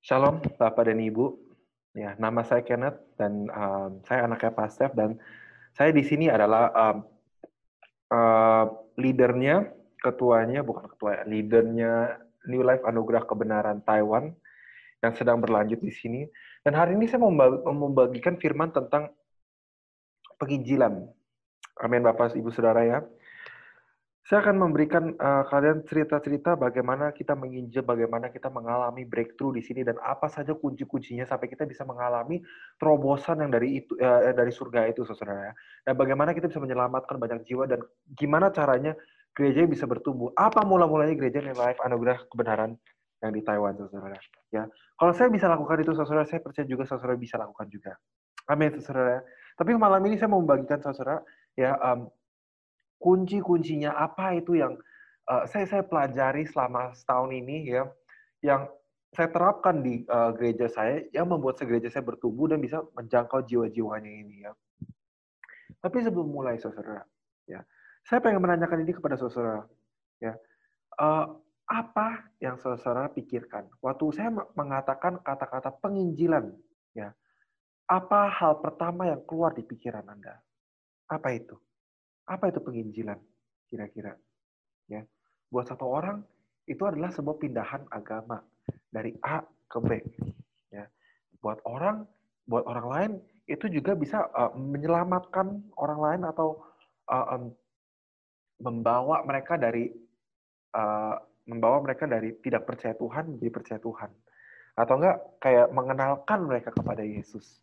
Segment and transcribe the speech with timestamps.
[0.00, 1.36] Shalom, Bapak dan Ibu.
[1.92, 5.20] Ya, nama saya Kenneth dan um, saya anaknya Pak Steph dan
[5.76, 6.96] saya di sini adalah um,
[8.08, 8.64] uh,
[8.96, 9.68] leadernya,
[10.00, 12.16] ketuanya, bukan ketua, leadernya
[12.48, 14.32] New Life Anugerah Kebenaran Taiwan
[15.04, 16.24] yang sedang berlanjut di sini.
[16.64, 19.12] Dan hari ini saya mau membagikan firman tentang
[20.40, 20.96] penginjilan.
[21.76, 23.04] Amin Bapak Ibu Saudara ya.
[24.20, 29.80] Saya akan memberikan uh, kalian cerita-cerita bagaimana kita menginjil, bagaimana kita mengalami breakthrough di sini
[29.82, 32.38] dan apa saja kunci-kuncinya sampai kita bisa mengalami
[32.76, 35.50] terobosan yang dari itu uh, dari surga itu, saudara.
[35.82, 37.80] Dan bagaimana kita bisa menyelamatkan banyak jiwa dan
[38.14, 38.92] gimana caranya
[39.34, 40.30] gereja bisa bertumbuh.
[40.36, 42.76] Apa mula-mulanya gereja New Life Anugerah Kebenaran
[43.24, 44.20] yang di Taiwan, saudara.
[44.52, 44.68] Ya,
[45.00, 47.96] kalau saya bisa lakukan itu, saudara, saya percaya juga saudara bisa lakukan juga.
[48.46, 49.24] Amin, saudara.
[49.56, 51.20] Tapi malam ini saya mau membagikan saudara
[51.52, 52.08] ya um,
[53.00, 54.76] kunci-kuncinya apa itu yang
[55.26, 57.88] uh, saya saya pelajari selama setahun ini ya
[58.44, 58.68] yang
[59.10, 64.12] saya terapkan di uh, gereja saya yang membuat gereja saya bertumbuh dan bisa menjangkau jiwa-jiwanya
[64.12, 64.52] ini ya.
[65.80, 67.02] Tapi sebelum mulai saudara
[67.48, 67.64] ya,
[68.06, 69.66] saya pengen menanyakan ini kepada saudara
[70.22, 70.38] ya.
[70.94, 71.26] Uh,
[71.70, 76.54] apa yang saudara pikirkan waktu saya mengatakan kata-kata penginjilan
[76.94, 77.10] ya?
[77.90, 80.38] Apa hal pertama yang keluar di pikiran Anda?
[81.10, 81.58] Apa itu?
[82.30, 83.18] Apa itu penginjilan?
[83.66, 84.14] Kira-kira.
[84.86, 85.02] Ya.
[85.50, 86.22] Buat satu orang,
[86.70, 88.38] itu adalah sebuah pindahan agama
[88.94, 89.98] dari A ke B.
[90.70, 90.86] Ya.
[91.42, 92.06] Buat orang,
[92.46, 93.12] buat orang lain,
[93.50, 96.62] itu juga bisa uh, menyelamatkan orang lain atau
[97.10, 97.50] uh, um,
[98.62, 99.90] membawa mereka dari
[100.78, 101.18] uh,
[101.50, 104.10] membawa mereka dari tidak percaya Tuhan menjadi percaya Tuhan.
[104.78, 107.58] Atau enggak kayak mengenalkan mereka kepada Yesus.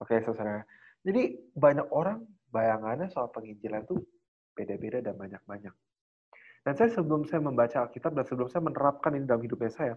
[0.00, 0.64] Oke, saudara.
[1.04, 4.00] Jadi banyak orang bayangannya soal penginjilan itu
[4.56, 5.74] beda-beda dan banyak-banyak.
[6.66, 9.94] Dan saya sebelum saya membaca Alkitab dan sebelum saya menerapkan ini dalam hidupnya saya,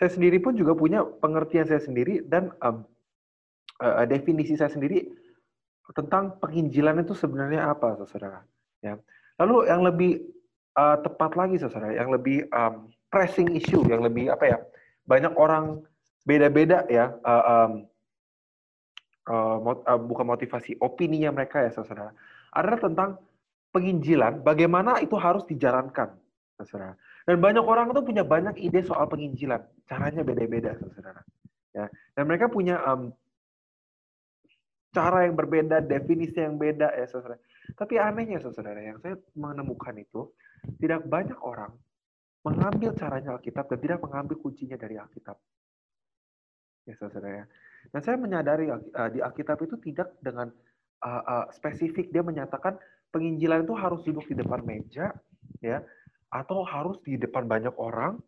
[0.00, 2.82] saya sendiri pun juga punya pengertian saya sendiri dan um,
[3.82, 5.06] uh, definisi saya sendiri
[5.94, 8.42] tentang penginjilan itu sebenarnya apa, saudara.
[8.82, 8.98] Ya.
[9.38, 10.26] Lalu yang lebih
[10.74, 14.58] uh, tepat lagi, saudara, yang lebih um, pressing issue, yang lebih apa ya,
[15.08, 15.80] banyak orang
[16.28, 17.88] beda-beda ya uh, um,
[19.28, 22.10] uh, mot, uh, bukan motivasi, opininya mereka ya saudara,
[22.56, 23.10] adalah tentang
[23.70, 26.16] penginjilan, bagaimana itu harus dijalankan,
[26.64, 26.96] saudara.
[27.28, 31.20] Dan banyak orang itu punya banyak ide soal penginjilan, caranya beda-beda, saudara.
[31.76, 33.12] Ya, dan mereka punya um,
[34.96, 37.36] cara yang berbeda, definisi yang beda, ya saudara.
[37.76, 40.32] Tapi anehnya, saudara, yang saya menemukan itu
[40.80, 41.76] tidak banyak orang
[42.42, 45.36] mengambil caranya Alkitab dan tidak mengambil kuncinya dari Alkitab.
[46.88, 47.46] Ya, saudara ya.
[47.88, 50.52] Dan saya menyadari uh, di Alkitab itu tidak dengan
[51.04, 52.12] uh, uh, spesifik.
[52.12, 52.76] Dia menyatakan
[53.14, 55.16] penginjilan itu harus duduk di depan meja,
[55.64, 55.80] ya,
[56.28, 58.20] atau harus di depan banyak orang,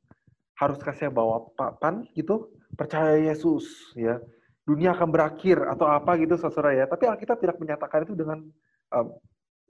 [0.57, 4.17] harus kasih bawa papan gitu, percaya Yesus, ya,
[4.65, 6.85] dunia akan berakhir atau apa gitu, saudara ya.
[6.89, 8.41] Tapi Alkitab tidak menyatakan itu dengan
[8.97, 9.07] um,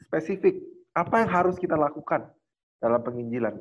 [0.07, 0.63] spesifik.
[0.91, 2.31] Apa yang harus kita lakukan
[2.83, 3.55] dalam penginjilan.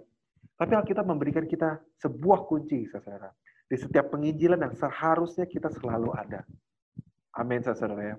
[0.57, 3.29] Tapi Alkitab memberikan kita sebuah kunci, saudara
[3.69, 6.41] di setiap penginjilan yang seharusnya kita selalu ada.
[7.37, 8.15] Amin, saudara ya.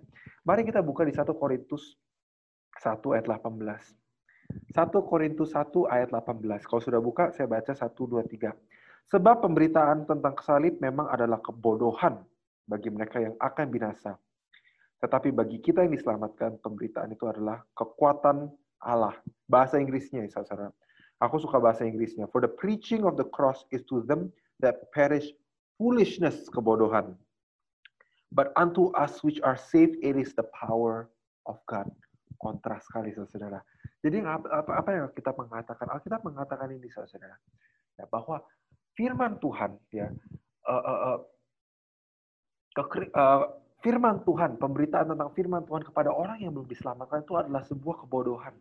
[0.46, 1.98] Mari kita buka di 1 Korintus
[2.78, 3.50] 1 ayat 18.
[4.70, 6.62] 1 Korintus 1 ayat 18.
[6.62, 8.54] Kalau sudah buka, saya baca 1, 2, 3.
[9.10, 12.22] Sebab pemberitaan tentang kesalib memang adalah kebodohan
[12.70, 14.14] bagi mereka yang akan binasa.
[15.02, 18.46] Tetapi bagi kita yang diselamatkan, pemberitaan itu adalah kekuatan
[18.78, 19.18] Allah.
[19.50, 20.70] Bahasa Inggrisnya, saudara.
[21.18, 22.30] Aku suka bahasa Inggrisnya.
[22.30, 24.30] For the preaching of the cross is to them
[24.62, 25.32] that perish
[25.80, 27.16] foolishness, kebodohan.
[28.28, 31.08] But unto us which are saved, it is the power
[31.48, 31.88] of God.
[32.36, 33.64] Kontras sekali, saudara.
[34.04, 35.88] Jadi apa, apa, yang kita mengatakan?
[35.88, 37.36] Alkitab mengatakan ini, saudara,
[37.96, 38.44] ya, bahwa
[38.92, 40.08] firman Tuhan, ya,
[40.68, 41.18] uh, uh, uh,
[42.76, 43.44] ke, uh,
[43.80, 48.54] firman Tuhan, pemberitaan tentang firman Tuhan kepada orang yang belum diselamatkan itu adalah sebuah kebodohan.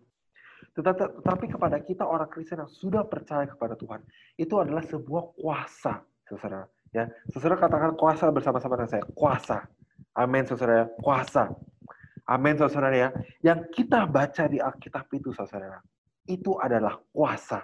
[0.76, 4.04] Tetapi kepada kita orang Kristen yang sudah percaya kepada Tuhan,
[4.36, 6.68] itu adalah sebuah kuasa, saudara.
[6.90, 9.06] Ya, saudara katakan kuasa bersama-sama dengan saya.
[9.14, 9.58] Kuasa.
[10.18, 10.90] Amin, saudara.
[10.98, 11.54] Kuasa.
[12.26, 13.10] Amin, saudara ya.
[13.46, 15.82] Yang kita baca di Alkitab itu, saudara,
[16.26, 17.62] itu adalah kuasa,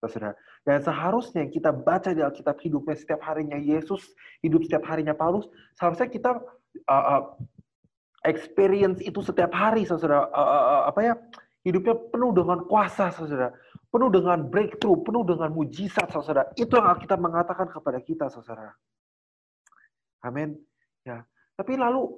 [0.00, 0.32] saudara.
[0.64, 6.08] Dan seharusnya kita baca di Alkitab hidupnya setiap harinya Yesus, hidup setiap harinya Paulus, seharusnya
[6.08, 6.40] kita
[6.88, 7.22] uh, uh,
[8.24, 10.32] experience itu setiap hari, saudara.
[10.32, 11.14] Uh, uh, uh, apa ya?
[11.62, 13.52] Hidupnya penuh dengan kuasa, saudara
[13.92, 16.48] penuh dengan breakthrough, penuh dengan mujizat, saudara.
[16.56, 18.72] Itu yang Alkitab mengatakan kepada kita, saudara.
[20.24, 20.56] Amin.
[21.04, 21.20] Ya.
[21.52, 22.08] Tapi lalu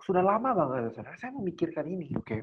[0.00, 1.12] sudah lama banget, saudara.
[1.20, 2.24] Saya memikirkan ini, oke.
[2.24, 2.40] Okay?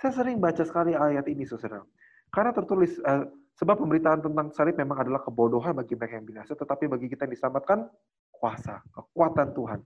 [0.00, 1.84] Saya sering baca sekali ayat ini, saudara.
[2.32, 3.28] Karena tertulis uh,
[3.60, 7.36] sebab pemberitaan tentang salib memang adalah kebodohan bagi mereka yang binasa, tetapi bagi kita yang
[7.36, 7.84] diselamatkan
[8.32, 9.80] kuasa, kekuatan Tuhan.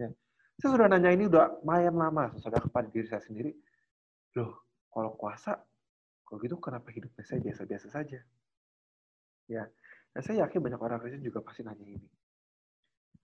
[0.00, 0.08] Ya.
[0.56, 3.52] Saya sudah nanya ini udah lumayan lama, saudara kepada diri saya sendiri.
[4.40, 5.60] Loh, kalau kuasa,
[6.24, 8.20] kalau gitu kenapa hidupnya saya biasa-biasa saja?
[9.44, 9.68] Ya,
[10.16, 12.08] dan saya yakin banyak orang Kristen juga pasti nanya ini.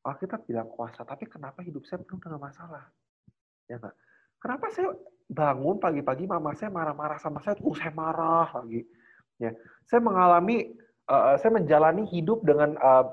[0.00, 2.88] Alkitab bilang kuasa, tapi kenapa hidup saya penuh dengan masalah?
[3.69, 3.97] Ya enggak?
[4.41, 4.97] Kenapa saya
[5.29, 8.88] bangun pagi-pagi mama saya marah-marah sama saya, uh saya marah lagi.
[9.37, 9.52] Ya,
[9.85, 10.73] saya mengalami,
[11.08, 13.12] uh, saya menjalani hidup dengan uh,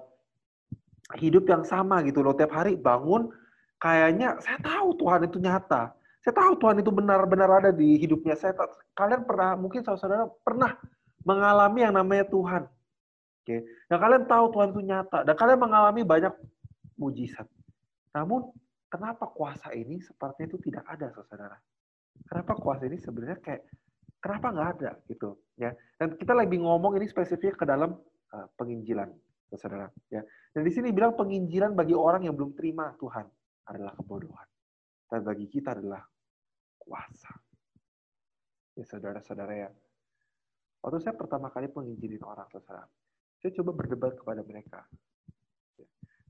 [1.20, 2.36] hidup yang sama gitu loh.
[2.36, 3.32] Tiap hari bangun,
[3.80, 5.97] kayaknya saya tahu Tuhan itu nyata.
[6.28, 8.52] Saya tahu Tuhan itu benar-benar ada di hidupnya saya.
[9.00, 10.76] Kalian pernah, mungkin saudara-saudara pernah
[11.24, 12.68] mengalami yang namanya Tuhan.
[13.48, 13.64] Oke.
[13.88, 15.24] Dan kalian tahu Tuhan itu nyata.
[15.24, 16.36] Dan kalian mengalami banyak
[17.00, 17.48] mujizat.
[18.12, 18.52] Namun,
[18.92, 21.56] kenapa kuasa ini sepertinya itu tidak ada, saudara?
[22.28, 23.64] Kenapa kuasa ini sebenarnya kayak,
[24.20, 25.72] kenapa nggak ada gitu ya?
[25.96, 27.96] Dan kita lagi ngomong ini spesifik ke dalam
[28.36, 29.08] uh, penginjilan,
[29.56, 29.88] saudara.
[30.12, 30.28] Ya.
[30.52, 33.24] Dan di sini bilang penginjilan bagi orang yang belum terima Tuhan
[33.72, 34.48] adalah kebodohan.
[35.08, 36.04] Dan bagi kita adalah
[36.88, 37.36] kuasa.
[38.80, 39.70] Ya saudara-saudara ya.
[40.80, 42.88] Waktu saya pertama kali penginjilin orang, saudara,
[43.44, 44.88] saya coba berdebat kepada mereka.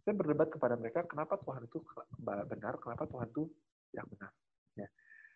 [0.02, 1.84] Saya berdebat kepada mereka, kenapa Tuhan itu
[2.24, 3.44] benar, kenapa Tuhan itu
[3.92, 4.32] yang benar.
[4.80, 4.88] Ya.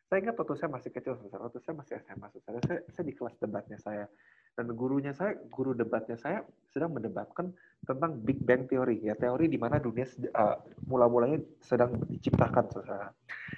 [0.08, 3.14] Saya ingat waktu saya masih kecil, saudara, waktu saya masih SMA, saudara, saya, saya di
[3.14, 4.08] kelas debatnya saya,
[4.56, 7.56] dan gurunya saya, guru debatnya saya sedang mendebatkan
[7.88, 10.06] tentang Big Bang Theory, ya teori di mana dunia
[10.36, 13.09] uh, mula-mulanya sedang diciptakan, saudara.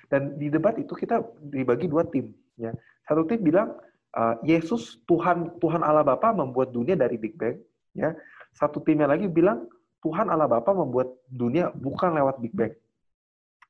[0.07, 2.71] Dan di debat itu kita dibagi dua tim, ya.
[3.03, 3.75] Satu tim bilang
[4.15, 7.59] uh, Yesus Tuhan Tuhan Allah Bapa membuat dunia dari Big Bang,
[7.93, 8.17] Ya,
[8.57, 9.69] satu timnya lagi bilang
[10.01, 12.73] Tuhan Allah Bapa membuat dunia bukan lewat Big Bang.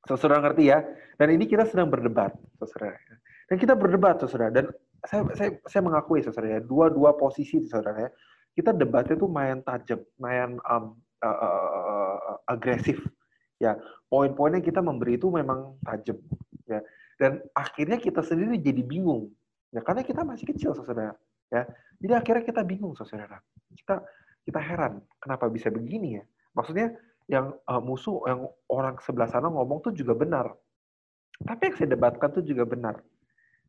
[0.07, 0.83] Saudara ngerti ya?
[1.19, 2.99] Dan ini kita sedang berdebat, saudara.
[3.47, 4.51] Dan kita berdebat, saudara.
[4.51, 4.71] Dan
[5.03, 8.11] saya saya, saya mengakui, saudara ya, dua-dua posisi, saudara ya.
[8.53, 10.95] Kita debatnya tuh main tajam, main um,
[11.25, 13.01] uh, uh, agresif.
[13.57, 16.19] Ya, poin-poinnya kita memberi itu memang tajam.
[16.69, 16.79] Ya,
[17.19, 19.31] dan akhirnya kita sendiri jadi bingung.
[19.73, 21.17] Ya, karena kita masih kecil, saudara.
[21.49, 21.67] Ya,
[21.99, 23.41] jadi akhirnya kita bingung, saudara.
[23.73, 24.05] Kita
[24.43, 26.23] kita heran kenapa bisa begini ya.
[26.53, 26.93] Maksudnya
[27.31, 30.51] yang uh, musuh, yang orang sebelah sana ngomong tuh juga benar.
[31.41, 32.99] Tapi yang saya debatkan tuh juga benar.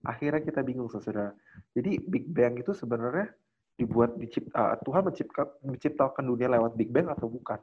[0.05, 1.33] Akhirnya kita bingung, saudara.
[1.73, 3.33] Jadi Big Bang itu sebenarnya
[3.75, 7.59] dibuat dicipt, uh, Tuhan menciptakan, menciptakan dunia lewat Big Bang atau bukan?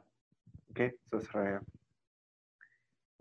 [0.68, 1.62] Oke, okay, saudara.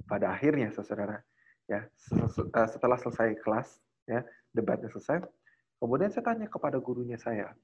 [0.09, 1.21] Pada akhirnya, saudara,
[1.69, 3.79] ya eh, setelah selesai kelas,
[4.09, 5.23] ya debatnya selesai,
[5.81, 7.57] Kemudian saya tanya kepada gurunya saya.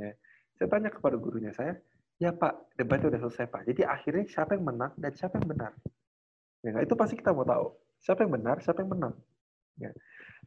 [0.00, 0.16] Ya.
[0.56, 1.76] Saya tanya kepada gurunya saya,
[2.16, 3.62] ya Pak, debatnya sudah selesai Pak.
[3.68, 5.72] Jadi akhirnya siapa yang menang dan siapa yang benar?
[6.64, 7.76] Ya, itu pasti kita mau tahu.
[8.00, 9.14] Siapa yang benar, siapa yang menang.
[9.76, 9.92] Ya.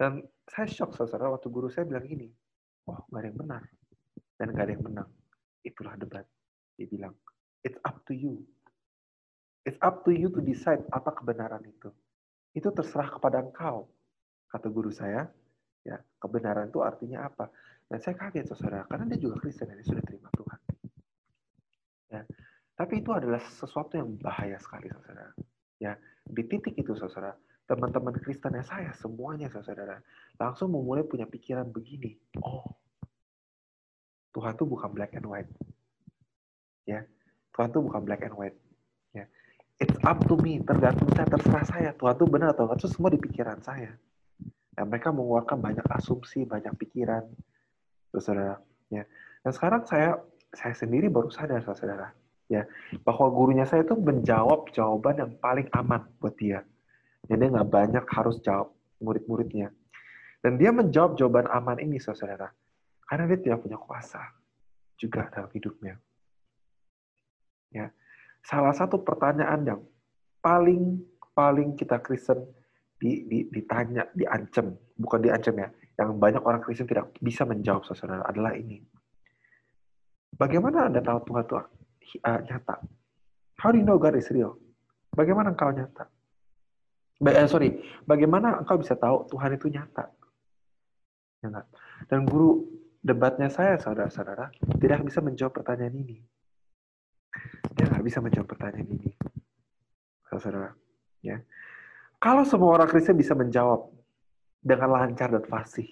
[0.01, 2.25] Dan saya shock, saudara, waktu guru saya bilang gini,
[2.89, 3.63] oh, nggak ada yang benar.
[4.33, 5.09] Dan nggak ada yang menang.
[5.62, 6.25] Itulah debat.
[6.74, 7.13] Dia bilang,
[7.62, 8.42] it's up to you.
[9.62, 11.94] It's up to you to decide apa kebenaran itu.
[12.57, 13.86] Itu terserah kepada engkau.
[14.50, 15.30] Kata guru saya,
[15.81, 17.50] Ya, kebenaran itu artinya apa?
[17.89, 20.59] Dan saya kaget, saudara, karena dia juga Kristen dan dia sudah terima Tuhan.
[22.12, 22.21] Ya,
[22.77, 25.33] tapi itu adalah sesuatu yang bahaya sekali, saudara.
[25.81, 27.33] Ya, di titik itu, saudara,
[27.71, 30.03] teman-teman Kristen yang saya, semuanya, saudara,
[30.35, 32.19] langsung memulai punya pikiran begini.
[32.44, 32.68] Oh,
[34.35, 35.47] Tuhan itu bukan black and white.
[36.83, 37.07] Ya,
[37.56, 38.59] Tuhan itu bukan black and white.
[39.16, 39.23] Ya,
[39.80, 41.90] it's up to me, tergantung saya, terserah saya.
[41.95, 43.95] Tuhan itu benar atau enggak, itu semua di pikiran saya.
[44.75, 47.23] Ya, mereka mengeluarkan banyak asumsi, banyak pikiran,
[48.19, 48.59] saudara.
[48.92, 49.07] Ya.
[49.47, 50.19] Dan sekarang saya
[50.51, 52.11] saya sendiri baru sadar, saudara,
[52.51, 52.68] ya
[53.07, 56.68] bahwa gurunya saya itu menjawab jawaban yang paling aman buat dia.
[57.31, 59.71] Jadi nggak banyak harus jawab murid-muridnya.
[60.44, 62.52] Dan dia menjawab jawaban aman ini, saudara,
[63.07, 64.19] karena dia tidak punya kuasa
[65.00, 65.95] juga dalam hidupnya.
[67.71, 67.88] Ya,
[68.44, 69.81] salah satu pertanyaan yang
[70.44, 71.00] paling
[71.31, 72.44] paling kita Kristen
[73.00, 78.28] di, di, ditanya, diancam, bukan diancam ya, yang banyak orang Kristen tidak bisa menjawab, saudara,
[78.28, 78.83] adalah ini.
[80.35, 81.56] Bagaimana Anda tahu Tuhan itu
[82.28, 82.76] uh, nyata?
[83.61, 84.59] How do you know God is real?
[85.16, 86.11] Bagaimana engkau nyata?
[87.21, 87.78] Eh, sorry,
[88.09, 90.09] bagaimana engkau bisa tahu Tuhan itu nyata?
[91.45, 91.61] Ya
[92.09, 92.66] Dan guru
[93.01, 94.49] debatnya saya, saudara-saudara,
[94.81, 96.18] tidak bisa menjawab pertanyaan ini.
[97.78, 99.09] Dia nggak bisa menjawab pertanyaan ini,
[100.33, 100.73] saudara.
[101.21, 101.45] Ya,
[102.18, 103.90] kalau semua orang Kristen bisa menjawab
[104.61, 105.90] dengan lancar dan fasih,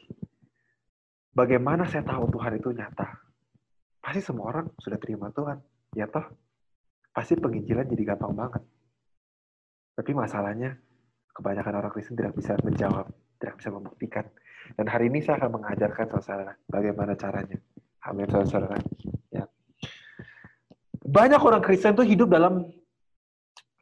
[1.33, 3.21] bagaimana saya tahu Tuhan itu nyata?
[4.01, 5.57] Pasti semua orang sudah terima Tuhan.
[5.93, 6.25] Ya toh?
[7.13, 8.63] Pasti penginjilan jadi gampang banget.
[9.97, 10.77] Tapi masalahnya,
[11.39, 13.07] kebanyakan orang Kristen tidak bisa menjawab,
[13.39, 14.25] tidak bisa membuktikan.
[14.75, 17.57] Dan hari ini saya akan mengajarkan saudara bagaimana caranya.
[18.03, 18.75] Amin, saudara.
[19.31, 19.47] Ya.
[21.07, 22.67] Banyak orang Kristen tuh hidup dalam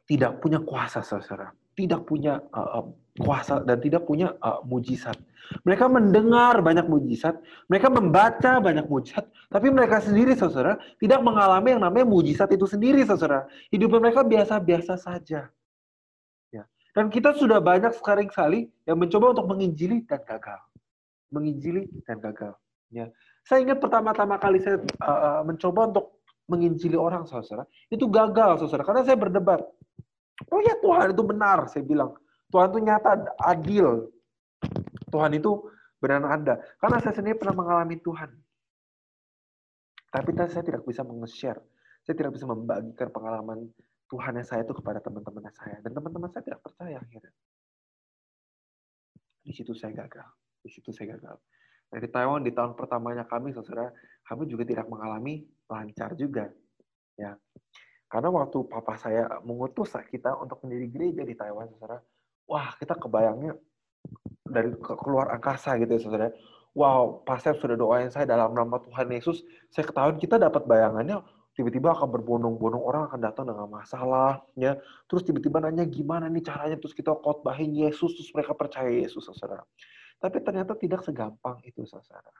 [0.06, 1.52] tidak punya kuasa, saudara.
[1.76, 2.88] Tidak punya uh,
[3.18, 5.18] kuasa dan tidak punya uh, mujizat.
[5.62, 7.38] Mereka mendengar banyak mujizat,
[7.70, 13.04] mereka membaca banyak mujizat, tapi mereka sendiri, saudara, tidak mengalami yang namanya mujizat itu sendiri,
[13.06, 13.46] saudara.
[13.72, 15.48] Hidup mereka biasa-biasa saja.
[16.98, 20.58] Dan kita sudah banyak sekarang kali yang mencoba untuk menginjili dan gagal.
[21.30, 22.58] Menginjili dan gagal.
[22.90, 23.06] Ya.
[23.46, 26.18] Saya ingat pertama-tama kali saya uh, mencoba untuk
[26.50, 29.62] menginjili orang, saudara, itu gagal, saudara, karena saya berdebat.
[30.50, 32.18] Oh ya Tuhan itu benar, saya bilang.
[32.50, 33.10] Tuhan itu nyata,
[33.46, 34.10] adil.
[35.14, 35.70] Tuhan itu
[36.02, 36.58] benar ada.
[36.82, 38.34] Karena saya sendiri pernah mengalami Tuhan.
[40.10, 41.62] Tapi saya tidak bisa meng-share.
[42.02, 43.70] Saya tidak bisa membagikan pengalaman
[44.08, 45.76] Tuhan yang saya itu kepada teman-teman saya.
[45.84, 47.32] Dan teman-teman saya tidak percaya akhirnya.
[49.44, 50.28] Di situ saya gagal.
[50.64, 51.36] Di situ saya gagal.
[51.88, 53.88] Nah, di Taiwan di tahun pertamanya kami, saudara,
[54.28, 56.52] kami juga tidak mengalami lancar juga.
[57.16, 57.36] Ya,
[58.08, 62.00] karena waktu papa saya mengutus kita untuk menjadi gereja di Taiwan, saudara,
[62.48, 63.56] wah kita kebayangnya
[64.48, 66.28] dari keluar angkasa gitu ya, saudara.
[66.76, 69.44] Wow, pastor sudah doain saya dalam nama Tuhan Yesus.
[69.72, 71.20] Saya ketahuan kita dapat bayangannya
[71.58, 74.78] tiba-tiba akan berbondong-bondong orang akan datang dengan masalah, ya.
[75.10, 79.66] Terus tiba-tiba nanya gimana nih caranya, terus kita khotbahin Yesus, terus mereka percaya Yesus, saudara.
[80.22, 82.30] Tapi ternyata tidak segampang itu, saudara.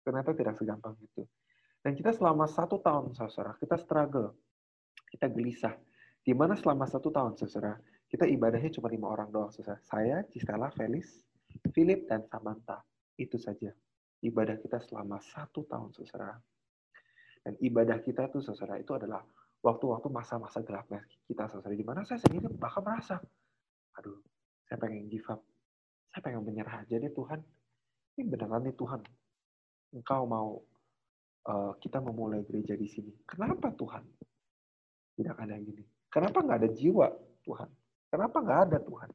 [0.00, 1.28] Ternyata tidak segampang itu.
[1.84, 4.32] Dan kita selama satu tahun, saudara, kita struggle.
[5.12, 5.76] Kita gelisah.
[6.24, 7.76] Di mana selama satu tahun, saudara,
[8.08, 9.76] kita ibadahnya cuma lima orang doang, saudara.
[9.84, 11.20] Saya, Cisela, Felis,
[11.76, 12.80] Philip, dan Samantha.
[13.12, 13.76] Itu saja.
[14.24, 16.40] Ibadah kita selama satu tahun, saudara.
[17.42, 19.22] Dan ibadah kita itu, saudara, itu adalah
[19.62, 21.74] waktu-waktu masa-masa gelapnya kita, saudara.
[21.74, 23.18] Di mana saya sendiri bahkan merasa,
[23.98, 24.18] aduh,
[24.66, 25.42] saya pengen give up
[26.12, 27.40] saya pengen menyerah aja deh Tuhan.
[28.20, 29.00] Ini beneran nih Tuhan.
[29.96, 30.60] Engkau mau
[31.48, 33.12] uh, kita memulai gereja di sini.
[33.24, 34.04] Kenapa Tuhan?
[35.16, 35.80] Tidak ada gini.
[36.12, 37.08] Kenapa nggak ada jiwa
[37.48, 37.68] Tuhan?
[38.12, 39.10] Kenapa nggak ada Tuhan?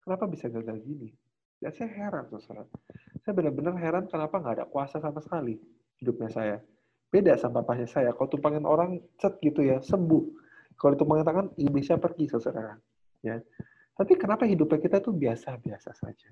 [0.00, 1.12] Kenapa bisa gagal gini?
[1.60, 2.64] Ya saya heran, saudara.
[3.20, 5.60] Saya benar-benar heran kenapa nggak ada kuasa sama sekali
[6.00, 6.56] hidupnya saya.
[7.08, 8.10] Beda sama papanya saya.
[8.12, 10.24] Kalau tumpangin orang, cet gitu ya, sembuh.
[10.76, 12.76] Kalau ditumpangin tangan, iblisnya pergi, saudara.
[13.24, 13.40] Ya.
[13.98, 16.30] Tapi kenapa hidupnya kita tuh biasa-biasa saja?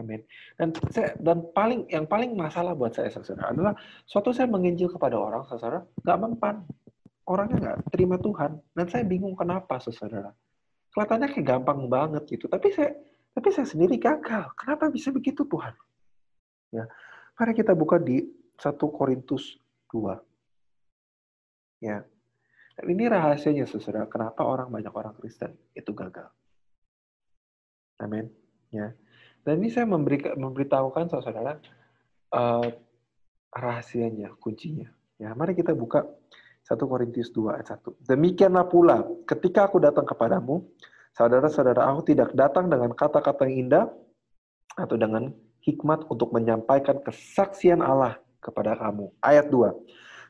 [0.00, 0.22] Amin.
[0.58, 3.74] Dan saya, dan paling yang paling masalah buat saya saudara adalah
[4.06, 6.66] suatu saya menginjil kepada orang saudara nggak mempan
[7.30, 10.34] orangnya nggak terima Tuhan dan saya bingung kenapa saudara
[10.92, 12.94] kelihatannya kayak gampang banget gitu tapi saya
[13.34, 15.74] tapi saya sendiri gagal kenapa bisa begitu Tuhan
[16.74, 16.84] ya
[17.38, 18.22] mari kita buka di
[18.58, 19.58] 1 Korintus
[19.94, 22.02] 2 ya
[22.74, 26.26] dan ini rahasianya saudara kenapa orang banyak orang Kristen itu gagal
[28.02, 28.26] Amin.
[28.74, 28.90] Ya.
[29.44, 31.60] Dan ini saya memberi, memberitahukan saudara
[32.32, 32.68] uh,
[33.52, 34.88] rahasianya, kuncinya.
[35.20, 36.02] Ya, mari kita buka
[36.66, 38.08] 1 Korintus 2 ayat 1.
[38.08, 40.64] Demikianlah pula, ketika aku datang kepadamu,
[41.14, 43.84] saudara-saudara aku tidak datang dengan kata-kata yang indah
[44.74, 45.30] atau dengan
[45.62, 49.08] hikmat untuk menyampaikan kesaksian Allah kepada kamu.
[49.24, 49.72] Ayat 2.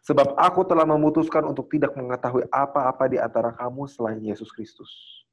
[0.07, 5.25] Sebab aku telah memutuskan untuk tidak mengetahui apa-apa di antara kamu selain Yesus Kristus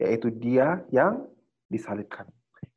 [0.00, 1.28] yaitu dia yang
[1.68, 2.24] disalibkan.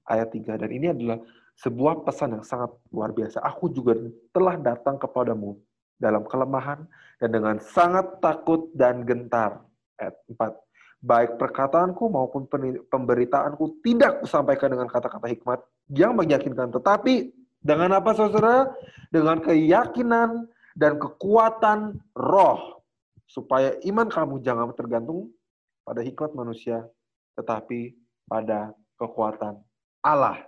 [0.04, 1.24] Ayat 3, dan ini adalah
[1.56, 3.40] sebuah pesan yang sangat luar biasa.
[3.40, 3.96] Aku juga
[4.36, 5.56] telah datang kepadamu
[5.96, 6.84] dalam kelemahan
[7.24, 9.64] dan dengan sangat takut dan gentar.
[9.96, 10.60] Ayat 4,
[11.00, 12.44] baik perkataanku maupun
[12.92, 15.64] pemberitaanku tidak kusampaikan dengan kata-kata hikmat
[15.96, 17.32] yang meyakinkan, tetapi
[17.64, 18.70] dengan apa saudara?
[19.10, 22.84] Dengan keyakinan dan kekuatan roh,
[23.30, 25.32] supaya iman kamu jangan tergantung
[25.88, 26.84] pada hikmat manusia,
[27.40, 27.96] tetapi
[28.28, 29.58] pada kekuatan
[30.04, 30.44] Allah.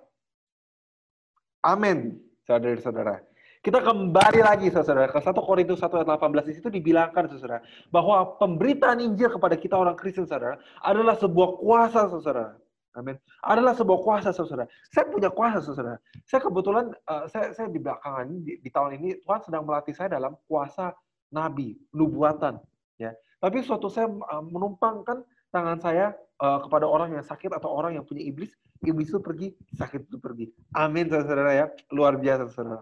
[1.66, 3.24] Amin, saudara-saudara.
[3.66, 6.46] Kita kembali lagi, saudara, ke 1 Korintus 1 ayat 18.
[6.46, 12.06] Di situ dibilangkan, saudara, bahwa pemberitaan Injil kepada kita orang Kristen, saudara, adalah sebuah kuasa,
[12.14, 12.54] saudara.
[12.96, 13.20] Amin.
[13.44, 14.64] Adalah sebuah kuasa, saudara.
[14.88, 16.00] Saya punya kuasa, saudara.
[16.24, 20.16] Saya kebetulan, uh, saya, saya di belakangan di, di tahun ini, Tuhan sedang melatih saya
[20.16, 20.96] dalam kuasa
[21.36, 22.56] nabi, nubuatan.
[22.96, 23.12] Ya.
[23.44, 28.08] Tapi suatu saya uh, menumpangkan tangan saya uh, kepada orang yang sakit atau orang yang
[28.08, 28.56] punya iblis,
[28.88, 30.48] iblis itu pergi, sakit itu pergi.
[30.80, 31.66] Amin, saudara-saudara ya.
[31.92, 32.80] Luar biasa, saudara.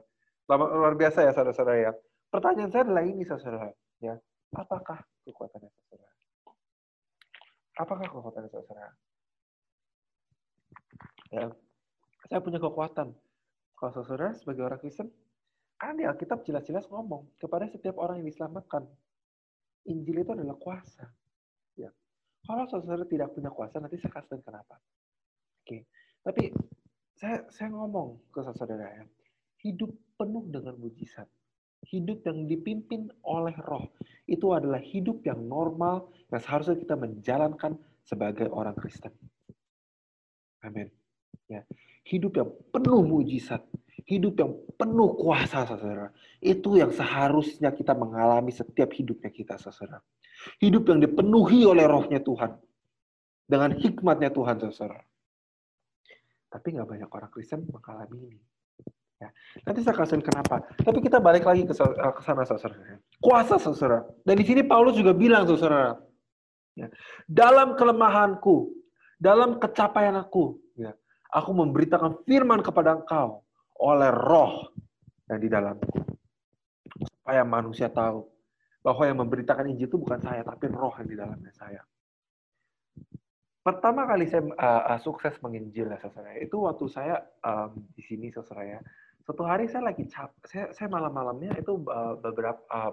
[0.53, 1.91] Luar biasa ya, saudara-saudara ya.
[2.29, 3.73] Pertanyaan saya adalah ini, saudara.
[3.97, 4.13] Ya,
[4.53, 6.13] apakah kekuatannya, saudara?
[7.81, 8.93] Apakah kekuatannya, saudara?
[11.33, 11.49] Ya,
[12.29, 13.09] saya punya kekuatan.
[13.73, 15.09] Kalau saudara sebagai orang Kristen,
[15.81, 18.85] kan di Alkitab jelas-jelas ngomong kepada setiap orang yang diselamatkan.
[19.89, 21.09] Injil itu adalah kuasa.
[21.75, 21.89] Ya.
[22.45, 24.77] Kalau saudara tidak punya kuasa, nanti saya kasih kenapa.
[25.65, 25.89] Oke,
[26.21, 26.53] tapi
[27.17, 29.05] saya saya ngomong ke saudara ya,
[29.65, 31.27] hidup penuh dengan mujizat,
[31.87, 33.89] hidup yang dipimpin oleh Roh,
[34.29, 39.11] itu adalah hidup yang normal yang seharusnya kita menjalankan sebagai orang Kristen.
[40.63, 41.02] Amin.
[41.53, 41.61] Ya.
[42.03, 43.61] Hidup yang penuh mujizat,
[44.09, 46.09] hidup yang penuh kuasa, saudara.
[46.41, 50.01] Itu yang seharusnya kita mengalami setiap hidupnya kita, saudara.
[50.59, 52.57] Hidup yang dipenuhi oleh rohnya Tuhan.
[53.45, 54.99] Dengan hikmatnya Tuhan, saudara.
[56.49, 58.41] Tapi nggak banyak orang Kristen mengalami ini.
[59.21, 59.29] Ya.
[59.63, 60.67] Nanti saya kasih kenapa.
[60.83, 62.99] Tapi kita balik lagi ke, sana, saudara.
[63.23, 64.03] Kuasa, saudara.
[64.27, 65.95] Dan di sini Paulus juga bilang, saudara.
[66.75, 66.91] Ya.
[67.29, 68.73] Dalam kelemahanku,
[69.15, 70.62] dalam kecapaian aku,
[71.33, 73.41] aku memberitakan firman kepada engkau
[73.81, 74.69] oleh roh
[75.27, 75.97] yang di dalamku.
[77.01, 78.21] Supaya manusia tahu
[78.85, 81.81] bahwa yang memberitakan Injil itu bukan saya, tapi roh yang di dalamnya saya.
[83.63, 88.27] Pertama kali saya uh, uh, sukses menginjil ya saudara, itu waktu saya um, di sini
[88.27, 88.79] saudara ya.
[89.23, 92.91] Hari saya lagi cap, saya, saya malam-malamnya itu uh, beberapa uh,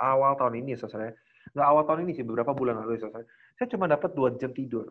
[0.00, 1.12] awal tahun ini saudara.
[1.52, 3.28] Nggak awal tahun ini sih, beberapa bulan lalu saudara.
[3.60, 4.88] Saya cuma dapat dua jam tidur.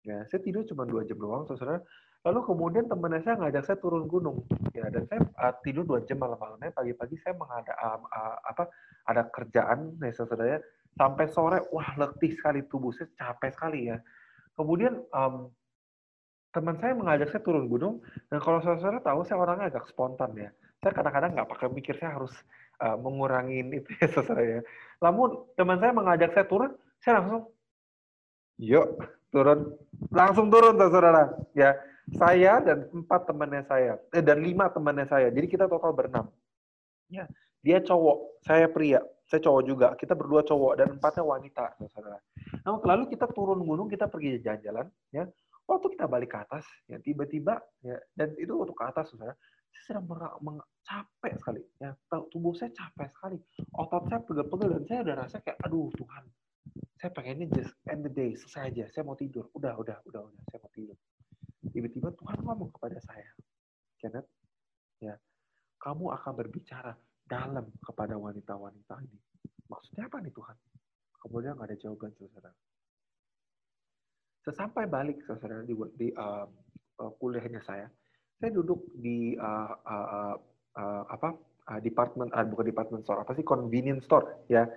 [0.00, 1.84] Ya, saya tidur cuma dua jam doang saudara.
[2.28, 4.44] Lalu kemudian teman saya ngajak saya turun gunung,
[4.76, 6.76] ya dan saya uh, tidur dua jam malam-malamnya.
[6.76, 8.68] Pagi-pagi saya mengada uh, uh, apa
[9.08, 10.60] ada kerjaan, ya saudara
[11.00, 13.96] sampai sore, wah letih sekali tubuh saya capek sekali ya.
[14.60, 15.48] Kemudian um,
[16.52, 20.52] teman saya mengajak saya turun gunung, dan kalau saudara tahu saya orangnya agak spontan ya.
[20.84, 22.36] Saya kadang-kadang nggak pakai mikir saya harus
[22.84, 24.60] uh, mengurangin itu ya saudara ya.
[25.00, 27.48] Namun teman saya mengajak saya turun, saya langsung,
[28.60, 29.00] yuk
[29.32, 29.80] turun,
[30.12, 31.72] langsung turun saudara ya
[32.16, 35.28] saya dan empat temannya saya, eh, dan lima temannya saya.
[35.28, 36.32] Jadi kita total berenam.
[37.08, 37.28] Ya,
[37.60, 39.88] dia cowok, saya pria, saya cowok juga.
[39.96, 42.20] Kita berdua cowok dan empatnya wanita, saudara.
[42.64, 44.88] Nah, lalu kita turun gunung, kita pergi jalan-jalan.
[45.12, 45.28] Ya,
[45.68, 49.36] waktu kita balik ke atas, ya tiba-tiba, ya, dan itu waktu ke atas, saudara,
[49.72, 51.62] saya sedang capek sekali.
[51.80, 51.92] Ya,
[52.32, 53.38] tubuh saya capek sekali.
[53.76, 56.24] Otot saya pegel-pegel dan saya udah rasa kayak, aduh Tuhan,
[57.00, 58.84] saya pengennya just end the day, selesai aja.
[58.92, 59.48] Saya mau tidur.
[59.56, 60.42] Udah, udah, udah, udah.
[60.52, 60.96] Saya tidur
[61.70, 63.28] tiba-tiba Tuhan ngomong kepada saya,
[63.98, 64.28] Kenneth,
[65.02, 65.14] ya,
[66.28, 66.92] akan berbicara
[67.24, 69.18] dalam kepada wanita-wanita ini.
[69.72, 70.56] Maksudnya apa nih Tuhan?
[71.24, 72.52] Kemudian nggak ada jawaban, saudara.
[74.44, 76.44] Sesampai balik, saudara, di, uh,
[77.00, 77.88] uh, kuliahnya saya,
[78.36, 80.36] saya duduk di uh, uh,
[80.76, 81.32] uh, apa
[81.72, 84.68] uh, department, uh, bukan department store, apa sih convenience store, ya.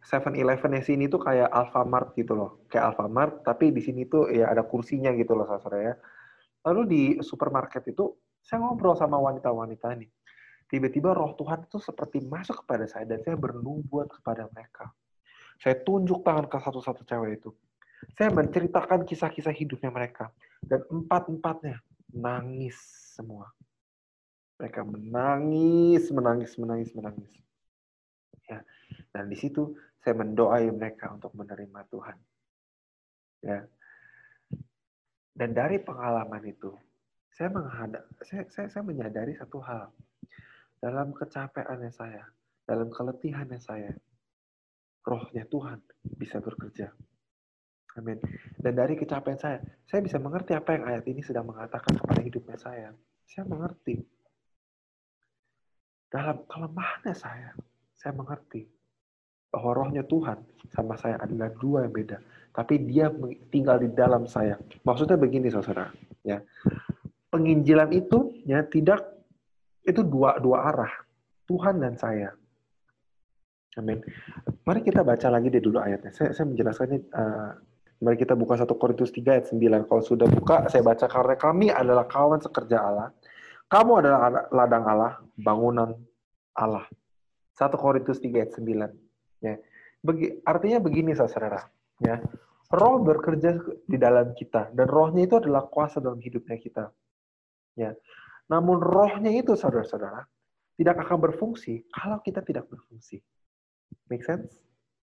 [0.00, 4.48] 7-Eleven di sini tuh kayak Alfamart gitu loh, kayak Alfamart, tapi di sini tuh ya
[4.48, 5.94] ada kursinya gitu loh, saudara ya.
[6.64, 8.08] Lalu di supermarket itu,
[8.40, 10.08] saya ngobrol sama wanita-wanita ini.
[10.70, 14.94] Tiba-tiba roh Tuhan itu seperti masuk kepada saya dan saya bernubuat kepada mereka.
[15.58, 17.50] Saya tunjuk tangan ke satu-satu cewek itu.
[18.16, 20.30] Saya menceritakan kisah-kisah hidupnya mereka.
[20.62, 21.82] Dan empat-empatnya
[22.14, 22.78] nangis
[23.18, 23.50] semua.
[24.62, 27.32] Mereka menangis, menangis, menangis, menangis.
[28.46, 28.62] Ya.
[29.10, 32.16] Dan di situ saya mendoai mereka untuk menerima Tuhan.
[33.44, 33.58] Ya.
[35.34, 36.76] Dan dari pengalaman itu,
[37.32, 39.88] saya menghadap, saya, saya, saya menyadari satu hal.
[40.80, 42.24] Dalam kecapeannya saya,
[42.64, 43.92] dalam keletihannya saya,
[45.04, 45.80] rohnya Tuhan
[46.16, 46.88] bisa bekerja.
[48.00, 48.16] Amin.
[48.56, 52.56] Dan dari kecapean saya, saya bisa mengerti apa yang ayat ini sedang mengatakan kepada hidupnya
[52.56, 52.88] saya.
[53.28, 54.00] Saya mengerti.
[56.10, 57.52] Dalam kelemahannya saya,
[57.94, 58.66] saya mengerti
[59.50, 60.38] bahwa rohnya Tuhan
[60.72, 62.18] sama saya adalah dua yang beda
[62.50, 63.10] tapi dia
[63.50, 64.58] tinggal di dalam saya.
[64.82, 65.90] Maksudnya begini, saudara,
[66.26, 66.42] ya.
[67.30, 69.19] Penginjilan itu ya tidak
[69.86, 70.92] itu dua dua arah,
[71.48, 72.32] Tuhan dan saya.
[73.78, 74.02] Amin.
[74.66, 76.10] Mari kita baca lagi deh dulu ayatnya.
[76.10, 76.98] Saya, saya menjelaskannya.
[77.14, 77.50] Uh,
[78.00, 79.86] mari kita buka 1 Korintus 3 ayat 9.
[79.86, 83.14] Kalau sudah buka, saya baca karena kami adalah kawan sekerja Allah.
[83.70, 85.94] Kamu adalah ladang Allah, bangunan
[86.56, 86.82] Allah.
[87.54, 88.90] 1 Korintus 3 ayat 9.
[89.44, 89.54] Ya.
[90.02, 92.16] Begi, artinya begini, saudara ya
[92.72, 96.88] roh bekerja di dalam kita dan rohnya itu adalah kuasa dalam hidupnya kita
[97.76, 97.92] ya
[98.50, 100.26] namun rohnya itu saudara-saudara
[100.74, 103.22] tidak akan berfungsi kalau kita tidak berfungsi.
[104.10, 104.58] Make sense?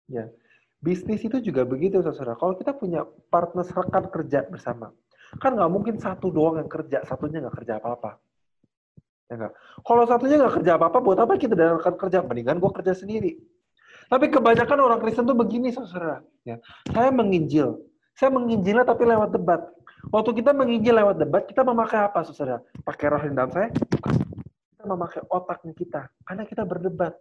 [0.08, 0.32] Ya.
[0.80, 4.92] Bisnis itu juga begitu saudara kalau kita punya partner rekan kerja bersama
[5.40, 8.20] kan nggak mungkin satu doang yang kerja satunya nggak kerja apa-apa.
[9.28, 12.24] Ya enggak kalau satunya nggak kerja apa-apa buat apa kita dan rekan kerja?
[12.24, 13.40] Mendingan gue kerja sendiri.
[14.08, 16.20] Tapi kebanyakan orang Kristen tuh begini, saudara.
[16.44, 16.60] Ya,
[16.92, 17.80] saya menginjil.
[18.14, 19.64] Saya menginjilnya tapi lewat debat.
[20.10, 22.60] Waktu kita menginjil lewat debat, kita memakai apa, saudara?
[22.84, 23.68] Pakai roh dalam saya?
[23.70, 26.00] Kita memakai otaknya kita.
[26.24, 27.14] Karena kita berdebat.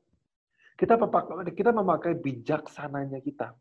[0.73, 3.53] Kita memakai, kita memakai bijaksananya kita.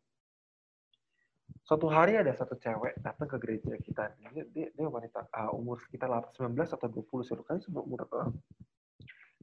[1.62, 4.16] Suatu hari ada satu cewek datang ke gereja kita.
[4.18, 8.28] Dia, dia, dia wanita uh, umur sekitar 19 atau 20 suruh kali umur uh,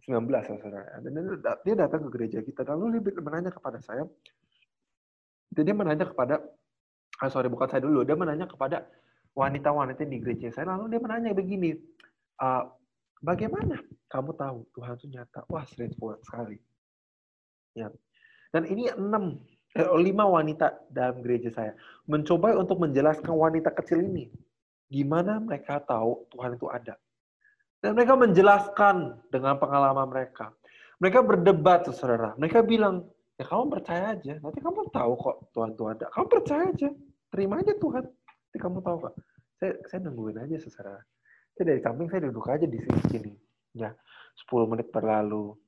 [0.03, 0.99] 19 ya saudara.
[0.99, 2.67] Dan dia datang ke gereja kita.
[2.67, 4.03] Lalu dia menanya kepada saya,
[5.53, 6.43] dia menanya kepada,
[7.23, 8.83] ah, sorry bukan saya dulu, dia menanya kepada
[9.39, 10.75] wanita-wanita di gereja saya.
[10.75, 11.71] Lalu dia menanya begini,
[12.43, 12.67] uh,
[13.23, 13.79] bagaimana
[14.11, 15.47] kamu tahu Tuhan itu nyata?
[15.47, 16.59] Wah, straightforward sekali.
[17.71, 17.87] Ya.
[18.51, 19.39] Dan ini enam,
[19.77, 21.71] eh, lima wanita dalam gereja saya
[22.09, 24.27] mencoba untuk menjelaskan wanita kecil ini
[24.89, 26.97] gimana mereka tahu Tuhan itu ada.
[27.79, 30.51] Dan mereka menjelaskan dengan pengalaman mereka.
[30.99, 32.35] Mereka berdebat, saudara.
[32.35, 33.07] Mereka bilang,
[33.39, 34.35] ya kamu percaya aja.
[34.43, 36.05] Nanti kamu tahu kok Tuhan itu ada.
[36.11, 36.89] Kamu percaya aja.
[37.31, 38.03] Terima aja Tuhan.
[38.03, 39.13] Nanti kamu tahu kok.
[39.59, 41.03] Saya, saya nungguin aja, saudara.
[41.53, 42.79] Saya dari samping saya duduk aja di
[43.11, 43.35] sini.
[43.75, 43.91] Ya,
[44.47, 45.59] 10 menit berlalu.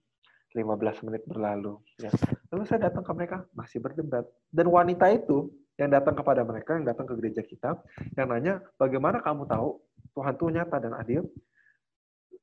[0.55, 1.79] 15 menit berlalu.
[1.99, 2.11] Ya.
[2.51, 4.27] Lalu saya datang ke mereka, masih berdebat.
[4.51, 7.79] Dan wanita itu yang datang kepada mereka, yang datang ke gereja kita,
[8.19, 9.79] yang nanya, bagaimana kamu tahu
[10.15, 11.23] Tuhan itu nyata dan adil?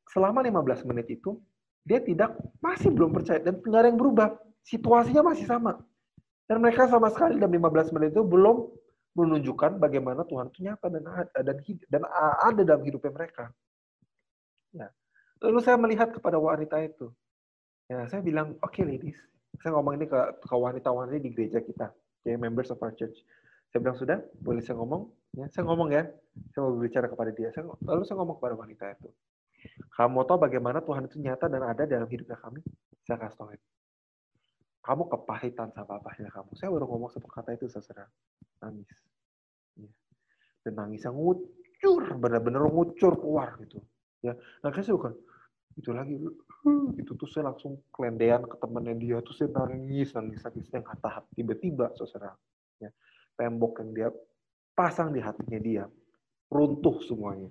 [0.09, 1.37] Selama 15 menit itu,
[1.85, 4.37] dia tidak, masih belum percaya, dan nggak ada yang berubah.
[4.65, 5.81] Situasinya masih sama.
[6.49, 8.73] Dan mereka sama sekali dalam 15 menit itu belum
[9.17, 11.57] menunjukkan bagaimana Tuhan itu nyata dan dan,
[11.89, 12.03] dan
[12.45, 13.51] ada dalam hidupnya mereka.
[14.75, 14.89] Ya.
[15.43, 17.09] Lalu saya melihat kepada wanita itu.
[17.89, 19.17] Ya, saya bilang, oke okay, ladies,
[19.65, 21.89] saya ngomong ini ke, wanita-wanita di gereja kita,
[22.21, 23.17] okay, members of our church.
[23.73, 25.09] Saya bilang, sudah, boleh saya ngomong?
[25.33, 26.05] Ya, saya ngomong ya,
[26.53, 27.49] saya mau berbicara kepada dia.
[27.57, 29.09] Saya, lalu saya ngomong kepada wanita itu.
[29.97, 32.61] Kamu tahu bagaimana Tuhan itu nyata dan ada dalam hidupnya kami?
[33.09, 33.51] Saya kasih tahu
[34.83, 36.51] Kamu kepahitan sama papahnya kamu.
[36.57, 38.09] Saya baru ngomong satu kata itu, saudara.
[38.65, 38.89] Nangis.
[39.77, 39.91] Ya.
[40.65, 43.85] Dan nangis yang ngucur, benar-benar ngucur keluar gitu.
[44.19, 44.35] Ya,
[44.67, 45.15] nah saya bukan
[45.79, 46.19] itu lagi
[46.99, 51.25] itu tuh saya langsung kelendean ke temannya dia tuh saya nangis nangis nangis yang tahap
[51.39, 52.35] tiba-tiba saudara
[52.83, 52.91] ya
[53.39, 54.09] tembok yang dia
[54.75, 55.85] pasang di hatinya dia
[56.51, 57.47] runtuh semuanya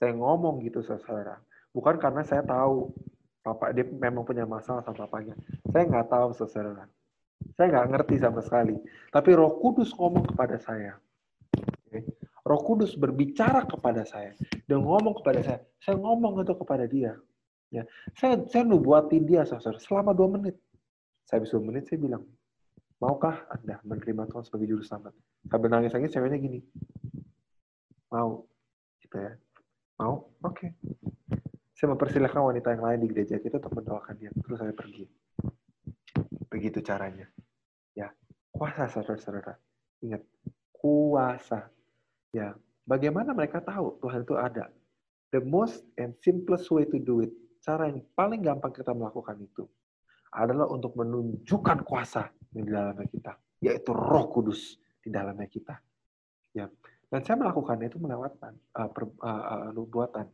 [0.00, 1.36] saya ngomong gitu saudara
[1.76, 2.88] bukan karena saya tahu
[3.42, 5.34] papa dia memang punya masalah sama papanya
[5.68, 6.86] saya nggak tahu saudara
[7.58, 8.78] saya nggak ngerti sama sekali
[9.10, 10.96] tapi Roh Kudus ngomong kepada saya
[12.42, 14.34] Roh Kudus berbicara kepada saya
[14.66, 15.60] dan ngomong kepada saya.
[15.78, 17.14] Saya ngomong itu kepada dia.
[17.72, 20.58] Ya, saya saya nubuatin dia, saudara, selama dua menit.
[21.24, 22.26] Saya habis dua menit, saya bilang,
[23.00, 25.16] maukah anda menerima Tuhan sebagai juru selamat?
[25.48, 26.60] Sambil nangis-nangis, ceweknya gini,
[28.12, 28.44] mau,
[29.00, 29.32] gitu ya,
[29.96, 30.52] mau, oke.
[30.52, 30.70] Okay.
[31.82, 34.30] Saya mempersilahkan wanita yang lain di gereja kita untuk mendoakan dia.
[34.30, 35.02] Terus saya pergi.
[36.46, 37.26] Begitu caranya.
[37.98, 38.14] Ya,
[38.54, 39.58] kuasa saudara-saudara.
[39.98, 40.22] Ingat,
[40.70, 41.66] kuasa
[42.32, 42.56] Ya,
[42.88, 44.72] bagaimana mereka tahu Tuhan itu ada?
[45.36, 49.68] The most and simplest way to do it, cara yang paling gampang kita melakukan itu
[50.32, 55.76] adalah untuk menunjukkan kuasa di dalamnya kita, yaitu Roh Kudus di dalamnya kita.
[56.56, 56.72] Ya,
[57.12, 60.28] dan saya melakukannya itu melewatkan uh, per, uh, uh, nubuatan.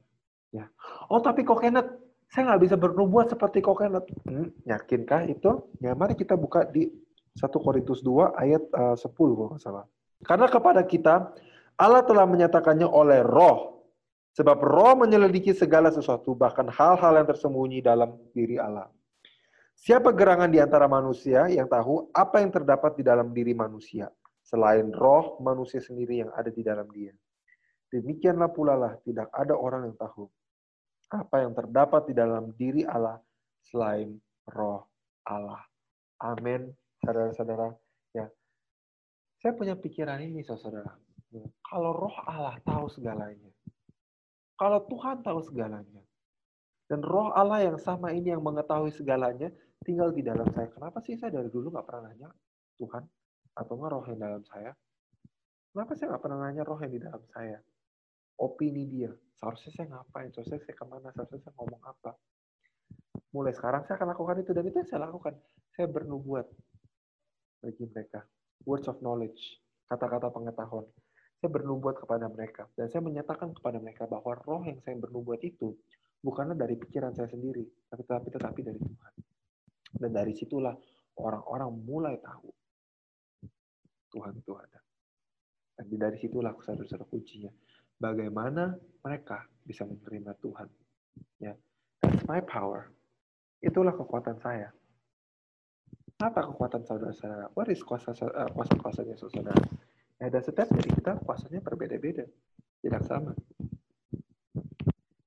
[0.49, 0.65] Ya,
[1.13, 1.93] oh tapi kok Kenneth,
[2.33, 4.09] saya nggak bisa bernubuat seperti kok Kenneth.
[4.25, 5.69] Hmm, yakinkah itu?
[5.85, 6.89] Ya, mari kita buka di
[7.37, 9.85] 1 Korintus 2 ayat uh, 10 kalau nggak salah.
[10.25, 11.37] Karena kepada kita
[11.79, 13.77] Allah telah menyatakannya oleh roh.
[14.35, 18.87] Sebab roh menyelidiki segala sesuatu, bahkan hal-hal yang tersembunyi dalam diri Allah.
[19.75, 24.07] Siapa gerangan di antara manusia yang tahu apa yang terdapat di dalam diri manusia,
[24.43, 27.11] selain roh manusia sendiri yang ada di dalam dia.
[27.91, 30.31] Demikianlah pula lah, tidak ada orang yang tahu
[31.09, 33.21] apa yang terdapat di dalam diri Allah
[33.65, 34.17] selain
[34.53, 34.85] roh
[35.25, 35.61] Allah.
[36.21, 36.73] Amin,
[37.05, 37.73] saudara-saudara.
[38.13, 38.27] Ya,
[39.39, 40.97] saya punya pikiran ini, saudara
[41.69, 43.53] kalau roh Allah tahu segalanya.
[44.59, 46.03] Kalau Tuhan tahu segalanya.
[46.89, 49.53] Dan roh Allah yang sama ini yang mengetahui segalanya
[49.85, 50.73] tinggal di dalam saya.
[50.73, 52.33] Kenapa sih saya dari dulu nggak pernah nanya
[52.81, 53.05] Tuhan?
[53.53, 54.73] Atau nggak roh yang dalam saya?
[55.69, 57.59] Kenapa saya nggak pernah nanya roh yang di dalam saya?
[58.39, 59.11] Opini dia.
[59.39, 60.31] Seharusnya saya ngapain?
[60.31, 61.11] Seharusnya saya ke mana?
[61.15, 62.11] Seharusnya saya ngomong apa?
[63.35, 64.51] Mulai sekarang saya akan lakukan itu.
[64.55, 65.35] Dan itu yang saya lakukan.
[65.75, 66.47] Saya bernubuat
[67.63, 68.23] bagi mereka.
[68.63, 69.59] Words of knowledge.
[69.91, 70.87] Kata-kata pengetahuan
[71.39, 75.71] saya bernubuat kepada mereka dan saya menyatakan kepada mereka bahwa roh yang saya bernubuat itu
[76.19, 79.13] bukanlah dari pikiran saya sendiri, tapi tetapi tetapi dari Tuhan.
[80.03, 80.75] Dan dari situlah
[81.23, 82.51] orang-orang mulai tahu
[84.11, 84.83] Tuhan itu ada.
[85.79, 87.55] Dan dari situlah saudara-saudara kuncinya.
[87.99, 90.69] Bagaimana mereka bisa menerima Tuhan.
[91.43, 91.55] Ya,
[92.03, 92.95] That's my power.
[93.59, 94.71] Itulah kekuatan saya.
[96.19, 97.51] Apa kekuatan saudara-saudara?
[97.55, 99.55] What is kuasa eh, kuasa kuasanya saudara?
[100.19, 102.27] Nah, dan setiap dari kita kuasanya berbeda-beda,
[102.83, 103.35] tidak sama.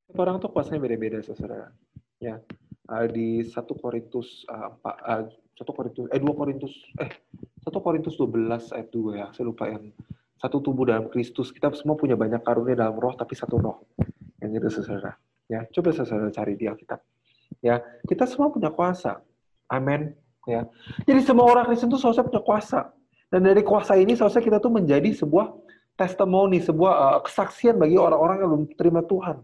[0.04, 1.72] Setiap orang tuh kuasanya beda-beda, saudara.
[2.20, 2.44] Ya,
[2.92, 5.24] uh, di satu Korintus uh, uh,
[5.56, 7.12] satu Korintus eh dua Korintus eh
[7.62, 9.94] satu Korintus 12 ayat 2 ya, saya lupa yang
[10.42, 11.54] satu tubuh dalam Kristus.
[11.54, 13.86] Kita semua punya banyak karunia dalam roh, tapi satu roh.
[14.42, 15.14] Yang itu, saudara.
[15.46, 16.98] Ya, coba saudara cari di Alkitab.
[17.62, 17.78] Ya,
[18.10, 19.22] kita semua punya kuasa.
[19.70, 20.18] Amin.
[20.50, 20.66] Ya.
[21.06, 22.90] Jadi semua orang Kristen itu seharusnya punya kuasa.
[23.30, 25.54] Dan dari kuasa ini seharusnya kita tuh menjadi sebuah
[25.96, 29.38] testimoni, sebuah uh, kesaksian bagi orang-orang yang belum terima Tuhan.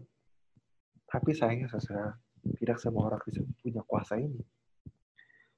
[1.08, 2.12] Tapi sayangnya saudara,
[2.58, 4.42] tidak semua orang Kristen punya kuasa ini.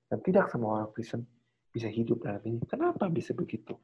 [0.07, 1.25] Dan tidak semua orang Kristen
[1.73, 2.61] bisa hidup dalam ini.
[2.69, 3.75] Kenapa bisa begitu?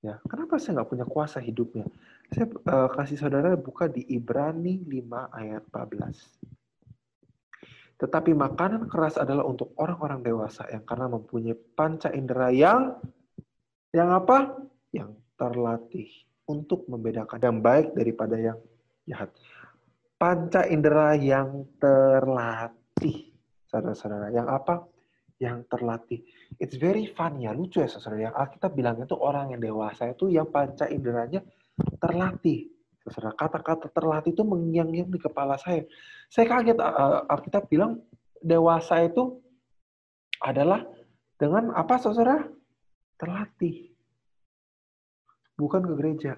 [0.00, 1.84] Ya, kenapa saya nggak punya kuasa hidupnya?
[2.32, 8.00] Saya uh, kasih saudara buka di Ibrani 5 ayat 14.
[8.00, 12.96] Tetapi makanan keras adalah untuk orang-orang dewasa yang karena mempunyai panca indera yang
[13.92, 14.56] yang apa?
[14.88, 16.08] Yang terlatih
[16.48, 18.56] untuk membedakan yang baik daripada yang
[19.04, 19.28] jahat.
[20.16, 23.36] Panca indera yang terlatih,
[23.68, 24.32] saudara-saudara.
[24.32, 24.74] Yang apa?
[25.40, 26.20] Yang terlatih.
[26.60, 28.28] It's very fun ya, lucu ya saudara.
[28.28, 31.40] Yang Alkitab bilang itu orang yang dewasa itu yang panca inderanya
[31.96, 32.68] terlatih.
[33.08, 35.88] Saudara, kata-kata terlatih itu mengyang-nyang di kepala saya.
[36.28, 38.04] Saya kaget, uh, Alkitab bilang
[38.44, 39.40] dewasa itu
[40.44, 40.84] adalah
[41.40, 42.44] dengan apa, saudara?
[43.16, 43.96] Terlatih.
[45.56, 46.32] Bukan ke gereja.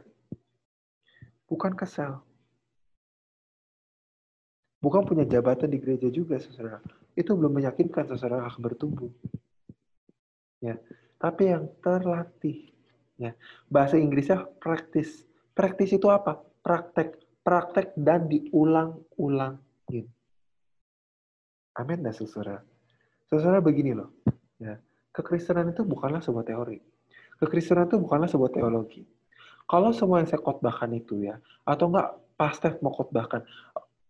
[1.51, 2.23] Bukan ke sel.
[4.79, 6.79] Bukan punya jabatan di gereja juga, saudara.
[7.13, 9.13] Itu belum meyakinkan saudara akan bertumbuh.
[10.63, 10.79] Ya,
[11.19, 12.71] tapi yang terlatih.
[13.21, 13.37] Ya,
[13.69, 15.29] bahasa Inggrisnya praktis.
[15.53, 16.41] Praktis itu apa?
[16.63, 20.07] praktek, praktek dan diulang-ulangin.
[21.77, 22.63] Amin dah saudara.
[23.27, 24.15] Saudara begini loh,
[24.63, 24.79] ya.
[25.13, 26.81] Kekristenan itu bukanlah sebuah teori.
[27.37, 29.05] Kekristenan itu bukanlah sebuah teologi.
[29.69, 31.37] Kalau semua yang saya khotbahkan itu ya,
[31.69, 33.45] atau enggak pastor mau khotbahkan,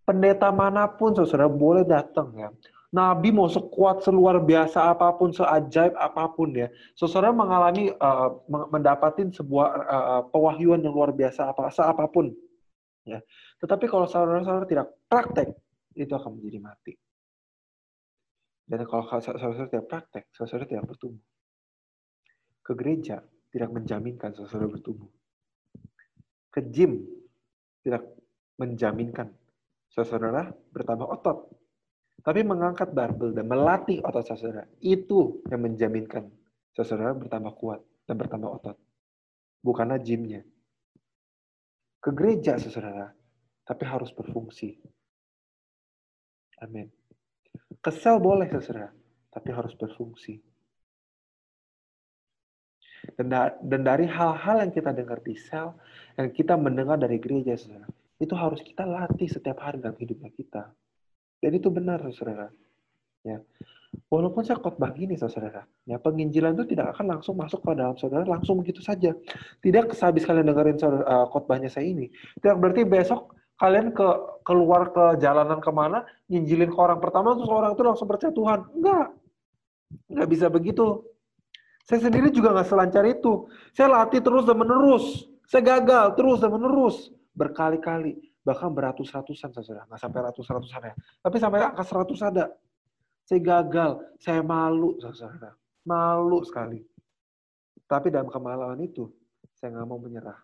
[0.06, 2.50] pendeta mana pun saudara boleh datang ya.
[2.92, 6.68] Nabi mau sekuat seluar biasa apa pun, seajaib apa pun ya.
[6.92, 8.36] Saudara mengalami uh,
[8.68, 12.28] mendapatin sebuah uh, pewahyuan yang luar biasa apa apa pun
[13.08, 13.24] ya.
[13.64, 15.56] Tetapi kalau saudara-saudara tidak praktek,
[15.96, 16.92] itu akan menjadi mati.
[18.68, 21.24] Dan kalau saudara-saudara tidak praktek, saudara-saudara tidak bertumbuh.
[22.60, 25.08] Ke gereja tidak menjaminkan saudara bertumbuh.
[26.52, 27.08] Ke gym
[27.80, 28.04] tidak
[28.60, 29.32] menjaminkan
[29.88, 31.61] saudara bertambah otot
[32.22, 36.30] tapi mengangkat barbel dan melatih otot saudara, itu yang menjaminkan
[36.70, 38.76] saudara bertambah kuat dan bertambah otot.
[39.62, 40.46] Bukanlah gymnya.
[42.02, 43.10] Ke gereja saudara,
[43.66, 44.78] tapi harus berfungsi.
[46.62, 46.86] Amin.
[47.82, 48.94] Kesel boleh saudara,
[49.34, 50.38] tapi harus berfungsi.
[53.18, 55.74] Dan, da dan dari hal-hal yang kita dengar di sel,
[56.14, 57.90] yang kita mendengar dari gereja, saudara,
[58.22, 60.70] itu harus kita latih setiap hari dalam hidupnya kita.
[61.42, 62.46] Dan itu benar, saudara.
[63.26, 63.42] Ya.
[64.08, 68.24] Walaupun saya khotbah gini, saudara, ya penginjilan itu tidak akan langsung masuk ke dalam saudara,
[68.24, 69.12] langsung begitu saja.
[69.60, 72.08] Tidak sehabis kalian dengerin saudara, uh, khotbahnya saya ini.
[72.40, 74.06] Tidak berarti besok kalian ke
[74.48, 78.60] keluar ke jalanan ke mana, nginjilin ke orang pertama, terus orang itu langsung percaya Tuhan.
[78.80, 79.06] Enggak.
[80.08, 80.86] Enggak bisa begitu.
[81.84, 83.50] Saya sendiri juga nggak selancar itu.
[83.76, 85.28] Saya latih terus dan menerus.
[85.50, 87.12] Saya gagal terus dan menerus.
[87.36, 92.46] Berkali-kali bahkan beratus-ratusan saudara, nggak sampai ratus-ratusan ya, tapi sampai angka seratus ada.
[93.22, 95.54] Saya gagal, saya malu saudara,
[95.86, 96.82] malu sekali.
[97.86, 99.06] Tapi dalam kemaluan itu,
[99.54, 100.40] saya nggak mau menyerah.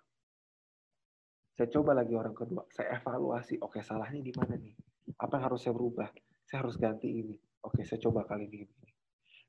[1.58, 4.78] Saya coba lagi orang kedua, saya evaluasi, oke salahnya di mana nih?
[5.18, 6.06] Apa yang harus saya berubah?
[6.46, 7.34] Saya harus ganti ini.
[7.66, 8.64] Oke, saya coba kali ini.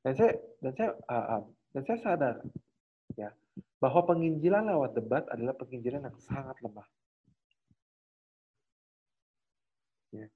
[0.02, 0.34] Dan saya
[0.64, 1.44] dan saya uh,
[1.76, 2.36] dan saya sadar
[3.14, 3.30] ya
[3.78, 6.88] bahwa penginjilan lewat debat adalah penginjilan yang sangat lemah.
[10.16, 10.28] Ya.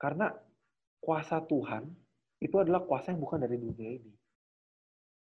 [0.00, 0.32] Karena
[0.96, 1.84] kuasa Tuhan
[2.40, 4.12] itu adalah kuasa yang bukan dari dunia ini.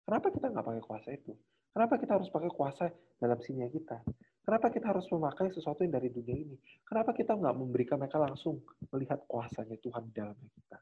[0.08, 1.36] Kenapa kita nggak pakai kuasa itu?
[1.76, 2.88] Kenapa kita harus pakai kuasa
[3.20, 4.00] dalam sinya kita?
[4.42, 6.56] Kenapa kita harus memakai sesuatu yang dari dunia ini?
[6.88, 10.80] Kenapa kita nggak memberikan mereka langsung melihat kuasanya Tuhan di dalamnya kita?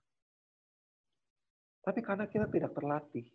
[1.83, 3.25] Tapi karena kita tidak terlatih.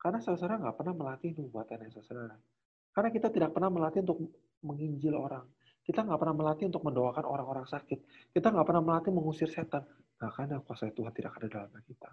[0.00, 2.36] Karena saudara nggak pernah melatih nubuatan yang saudara.
[2.90, 4.18] Karena kita tidak pernah melatih untuk
[4.66, 5.46] menginjil orang.
[5.92, 8.32] Kita nggak pernah melatih untuk mendoakan orang-orang sakit.
[8.32, 9.84] Kita nggak pernah melatih mengusir setan.
[10.16, 12.08] Karena kuasa Tuhan tidak ada dalam kita.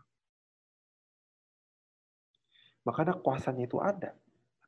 [2.83, 4.11] Makanya kuasanya itu ada.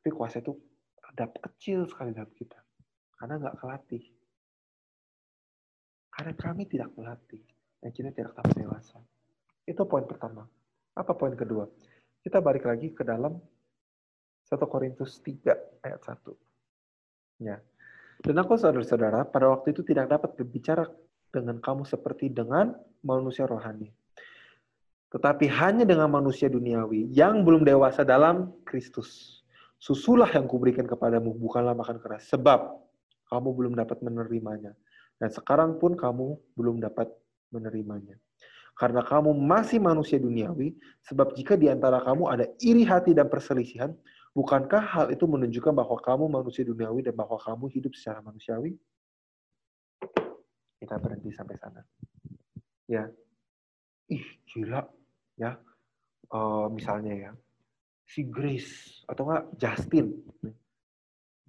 [0.00, 0.56] Tapi kuasa itu
[1.04, 2.56] ada kecil sekali dalam kita.
[3.20, 4.04] Karena nggak kelatih.
[6.08, 7.44] Karena kami tidak melatih.
[7.84, 8.96] Dan kita tidak tahu dewasa.
[9.68, 10.48] Itu poin pertama.
[10.96, 11.68] Apa poin kedua?
[12.24, 13.36] Kita balik lagi ke dalam
[14.48, 16.32] 1 Korintus 3 ayat 1.
[17.44, 17.60] Ya.
[18.22, 20.86] Dan aku saudara-saudara pada waktu itu tidak dapat berbicara
[21.34, 22.70] dengan kamu seperti dengan
[23.02, 23.90] manusia rohani.
[25.10, 29.42] Tetapi hanya dengan manusia duniawi yang belum dewasa dalam Kristus.
[29.82, 32.30] Susulah yang kuberikan kepadamu, bukanlah makan keras.
[32.30, 32.78] Sebab
[33.26, 34.72] kamu belum dapat menerimanya.
[35.18, 37.10] Dan sekarang pun kamu belum dapat
[37.50, 38.14] menerimanya.
[38.72, 40.72] Karena kamu masih manusia duniawi,
[41.04, 43.92] sebab jika di antara kamu ada iri hati dan perselisihan,
[44.32, 48.76] bukankah hal itu menunjukkan bahwa kamu manusia duniawi dan bahwa kamu hidup secara manusiawi?
[50.82, 51.80] Kita berhenti sampai sana.
[52.90, 53.06] Ya,
[54.10, 54.82] ih gila,
[55.38, 55.56] ya.
[56.32, 57.30] Uh, misalnya ya,
[58.08, 60.16] si Grace atau enggak Justin.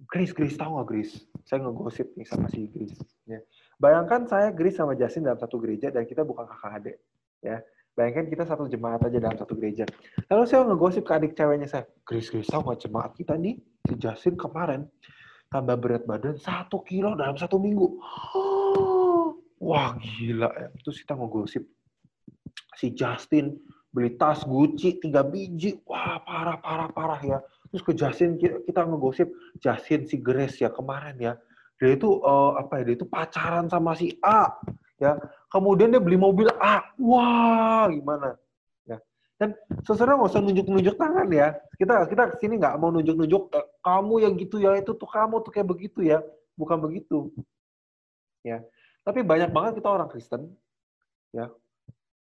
[0.04, 1.14] Grace, Grace tahu nggak Grace?
[1.48, 3.00] Saya ngegosip nih sama si Grace.
[3.24, 3.40] Ya.
[3.80, 6.96] Bayangkan saya Grace sama Justin dalam satu gereja dan kita bukan kakak adik
[7.44, 7.60] ya
[7.94, 9.86] bayangkan kita satu jemaat aja dalam satu gereja.
[10.28, 13.56] Lalu saya ngegosip ke adik ceweknya saya Grace Grace tahu nggak jemaat kita nih?
[13.86, 14.86] Si Justin kemarin
[15.48, 17.86] tambah berat badan satu kilo dalam satu minggu.
[19.66, 20.68] Wah gila ya.
[20.82, 21.64] Terus kita ngegosip.
[22.74, 23.54] Si Justin
[23.94, 25.78] beli tas Gucci tiga biji.
[25.86, 27.38] Wah parah parah parah ya.
[27.70, 29.30] Terus ke Justin kita ngegosip
[29.62, 31.32] Justin si Grace ya kemarin ya.
[31.78, 34.50] Dia itu uh, apa ya dia itu pacaran sama si A
[35.00, 35.18] ya.
[35.50, 38.38] Kemudian dia beli mobil A wah gimana?
[38.86, 38.98] Ya.
[39.38, 39.54] Dan
[39.84, 41.48] sebenarnya nggak usah nunjuk-nunjuk tangan ya.
[41.78, 45.42] Kita kita ke sini nggak mau nunjuk-nunjuk eh, kamu yang gitu ya itu tuh kamu
[45.42, 46.22] tuh kayak begitu ya.
[46.54, 47.34] Bukan begitu.
[48.42, 48.62] Ya.
[49.04, 50.52] Tapi banyak banget kita orang Kristen
[51.34, 51.50] ya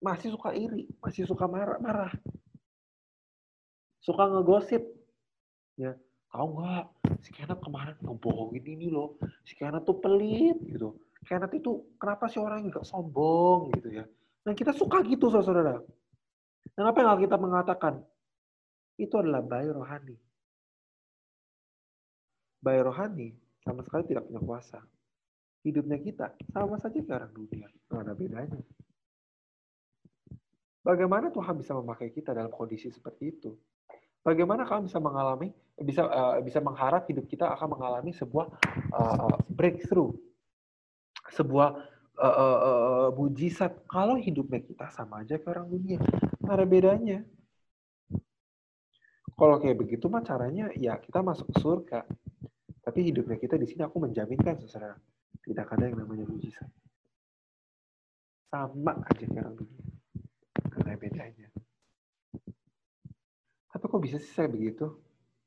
[0.04, 2.14] masih suka iri masih suka marah marah.
[4.04, 4.84] Suka ngegosip.
[5.80, 5.96] Ya
[6.34, 6.86] tahu nggak
[7.22, 12.40] si Kenneth kemarin ngebohongin ini loh si Kenneth tuh pelit gitu Kenneth itu kenapa sih
[12.40, 14.06] orang nggak sombong gitu ya?
[14.44, 15.80] Dan kita suka gitu saudara
[16.74, 18.02] dan apa yang kita mengatakan?
[18.96, 20.16] Itu adalah bayi rohani.
[22.62, 23.30] Bayi rohani
[23.66, 24.80] sama sekali tidak punya kuasa.
[25.64, 27.68] Hidupnya kita sama saja kayak orang dunia.
[27.90, 28.62] Nggak ada bedanya.
[30.84, 33.52] Bagaimana Tuhan bisa memakai kita dalam kondisi seperti itu?
[34.24, 38.48] bagaimana kalian bisa mengalami bisa uh, bisa mengharap hidup kita akan mengalami sebuah
[38.96, 40.16] uh, breakthrough
[41.34, 41.70] sebuah
[42.18, 46.00] uh, uh, mujizat kalau hidupnya kita sama aja ke orang dunia.
[46.42, 47.20] Nggak bedanya.
[49.34, 52.00] Kalau kayak begitu mah caranya ya kita masuk ke surga.
[52.84, 54.94] Tapi hidupnya kita di sini aku menjaminkan saudara.
[55.44, 56.70] Tidak ada yang namanya mujizat.
[58.54, 59.84] Sama aja ke orang dunia.
[60.78, 61.48] Ada bedanya.
[63.74, 64.86] Tapi kok bisa sih saya begitu?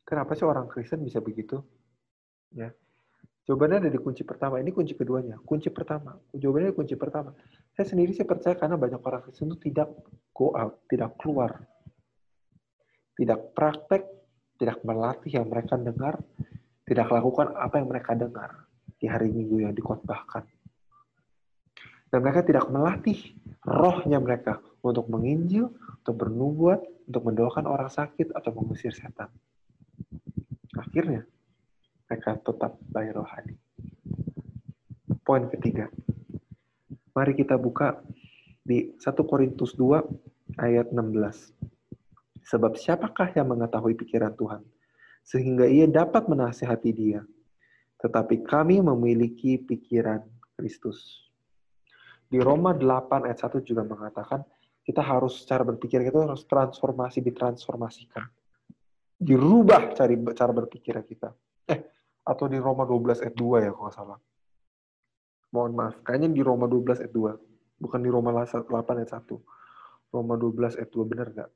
[0.03, 1.63] Kenapa sih orang Kristen bisa begitu?
[2.51, 2.75] Ya.
[3.47, 4.59] Jawabannya ada di kunci pertama.
[4.59, 5.39] Ini kunci keduanya.
[5.39, 6.19] Kunci pertama.
[6.35, 7.31] Jawabannya di kunci pertama.
[7.79, 9.95] Saya sendiri saya percaya karena banyak orang Kristen itu tidak
[10.35, 11.63] go out, tidak keluar.
[13.15, 14.03] Tidak praktek,
[14.59, 16.19] tidak melatih yang mereka dengar,
[16.85, 18.67] tidak lakukan apa yang mereka dengar
[18.99, 20.45] di hari Minggu yang dikotbahkan.
[22.11, 23.19] Dan mereka tidak melatih
[23.63, 25.71] rohnya mereka untuk menginjil,
[26.03, 29.31] untuk bernubuat, untuk mendoakan orang sakit atau mengusir setan.
[30.77, 31.27] Akhirnya,
[32.07, 33.55] mereka tetap bayi rohani.
[35.27, 35.91] Poin ketiga.
[37.13, 37.99] Mari kita buka
[38.63, 42.47] di 1 Korintus 2 ayat 16.
[42.47, 44.63] Sebab siapakah yang mengetahui pikiran Tuhan,
[45.27, 47.27] sehingga ia dapat menasihati dia.
[47.99, 50.23] Tetapi kami memiliki pikiran
[50.55, 51.27] Kristus.
[52.31, 54.47] Di Roma 8 ayat 1 juga mengatakan,
[54.87, 58.23] kita harus cara berpikir kita harus transformasi ditransformasikan
[59.19, 61.35] dirubah cari cara berpikir kita
[61.67, 61.96] eh
[62.27, 64.19] atau di Roma 12 ayat 2 ya kalau salah.
[65.55, 68.67] Mohon maaf kayaknya di Roma 12 ayat 2 bukan di Roma 8
[68.99, 69.31] ayat 1
[70.11, 71.51] Roma 12 ayat 2 benar nggak?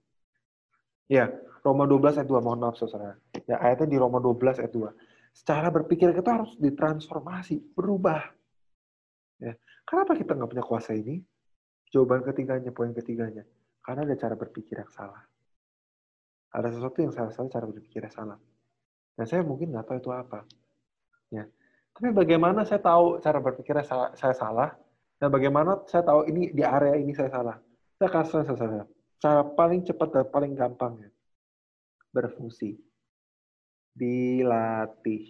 [1.11, 1.27] Ya
[1.67, 3.19] Roma 12 ayat 2 mohon maaf saudara.
[3.51, 4.95] Ya ayatnya di Roma 12 ayat 2
[5.35, 8.23] secara berpikir kita harus ditransformasi berubah.
[9.43, 11.19] Ya kenapa kita nggak punya kuasa ini?
[11.91, 13.43] Jawaban ketiganya, poin ketiganya,
[13.83, 15.27] karena ada cara berpikir yang salah.
[16.55, 18.39] Ada sesuatu yang salah-salah cara berpikir yang salah.
[19.21, 20.49] Dan saya mungkin nggak tahu itu apa.
[21.29, 21.45] Ya.
[21.93, 24.73] Tapi bagaimana saya tahu cara berpikirnya saya, saya salah,
[25.21, 27.61] dan bagaimana saya tahu ini di area ini saya salah.
[28.01, 28.89] Saya kasih saya salah.
[29.21, 31.13] Cara paling cepat dan paling gampang ya.
[32.09, 32.81] Berfungsi.
[33.93, 35.29] Dilatih.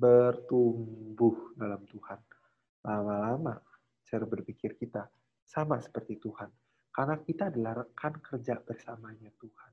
[0.00, 2.16] Bertumbuh dalam Tuhan.
[2.88, 3.60] Lama-lama
[4.08, 5.04] cara berpikir kita
[5.44, 6.48] sama seperti Tuhan.
[6.88, 9.72] Karena kita adalah rekan kerja bersamanya Tuhan.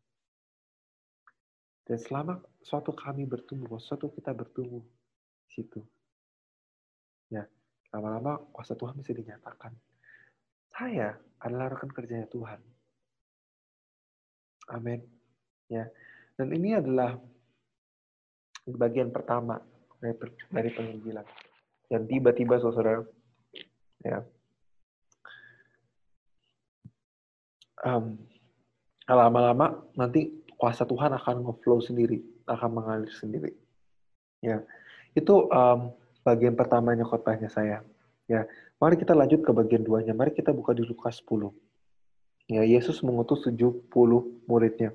[1.92, 4.80] Dan selama suatu kami bertumbuh, suatu kita bertumbuh
[5.44, 5.84] di situ.
[7.28, 7.44] Ya,
[7.92, 9.76] lama-lama kuasa Tuhan bisa dinyatakan.
[10.72, 12.64] Saya adalah rekan kerjanya Tuhan.
[14.72, 15.04] Amin.
[15.68, 15.92] Ya.
[16.40, 17.20] Dan ini adalah
[18.72, 19.60] bagian pertama
[20.00, 20.16] dari,
[20.48, 21.28] dari penginjilan.
[21.92, 23.04] Dan tiba-tiba saudara,
[24.00, 24.24] ya,
[27.84, 28.16] um,
[29.12, 33.58] lama-lama nanti kuasa Tuhan akan ngeflow sendiri, akan mengalir sendiri.
[34.46, 34.62] Ya,
[35.18, 35.90] itu um,
[36.22, 37.82] bagian pertamanya khotbahnya saya.
[38.30, 38.46] Ya,
[38.78, 40.14] mari kita lanjut ke bagian duanya.
[40.14, 41.50] Mari kita buka di Lukas 10.
[42.46, 43.90] Ya, Yesus mengutus 70
[44.46, 44.94] muridnya.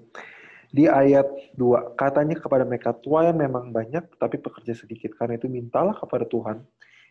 [0.71, 1.27] Di ayat
[1.59, 5.19] 2, katanya kepada mereka, tuayan memang banyak, tapi pekerja sedikit.
[5.19, 6.62] Karena itu mintalah kepada Tuhan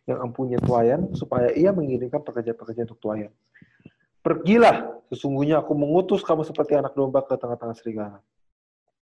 [0.07, 3.33] yang empunya tuayan, supaya ia mengirimkan pekerja-pekerja untuk tuayan.
[4.23, 8.19] Pergilah, sesungguhnya aku mengutus kamu seperti anak domba ke tengah-tengah serigala.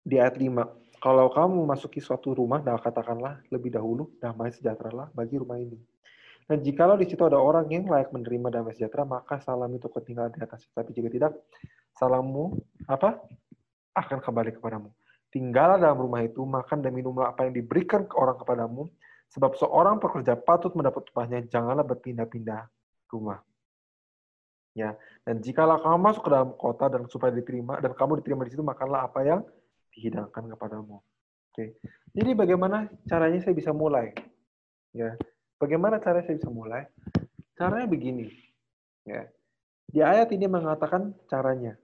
[0.06, 5.08] Di ayat 5, kalau kamu memasuki suatu rumah, nah katakanlah lebih dahulu, damai sejahtera lah
[5.10, 5.74] bagi rumah ini.
[6.46, 10.30] Dan jikalau di situ ada orang yang layak menerima damai sejahtera, maka salam itu ketinggalan
[10.30, 10.62] di atas.
[10.70, 11.32] Tapi jika tidak,
[11.98, 12.54] salammu
[12.86, 13.18] apa
[13.98, 14.94] akan kembali kepadamu.
[15.34, 18.86] Tinggallah dalam rumah itu, makan dan minumlah apa yang diberikan ke orang kepadamu,
[19.34, 22.70] sebab seorang pekerja patut mendapat upahnya, janganlah berpindah-pindah
[23.10, 23.42] rumah.
[24.76, 24.94] Ya,
[25.26, 28.62] dan jikalau kamu masuk ke dalam kota dan supaya diterima dan kamu diterima di situ,
[28.62, 29.40] makanlah apa yang
[29.96, 31.00] dihidangkan kepadamu.
[31.50, 31.80] Oke.
[32.12, 34.12] Jadi bagaimana caranya saya bisa mulai?
[34.92, 35.16] Ya,
[35.56, 36.84] Bagaimana cara saya bisa mulai?
[37.56, 38.28] Caranya begini.
[39.08, 39.24] Ya.
[39.88, 41.80] Di ayat ini mengatakan caranya.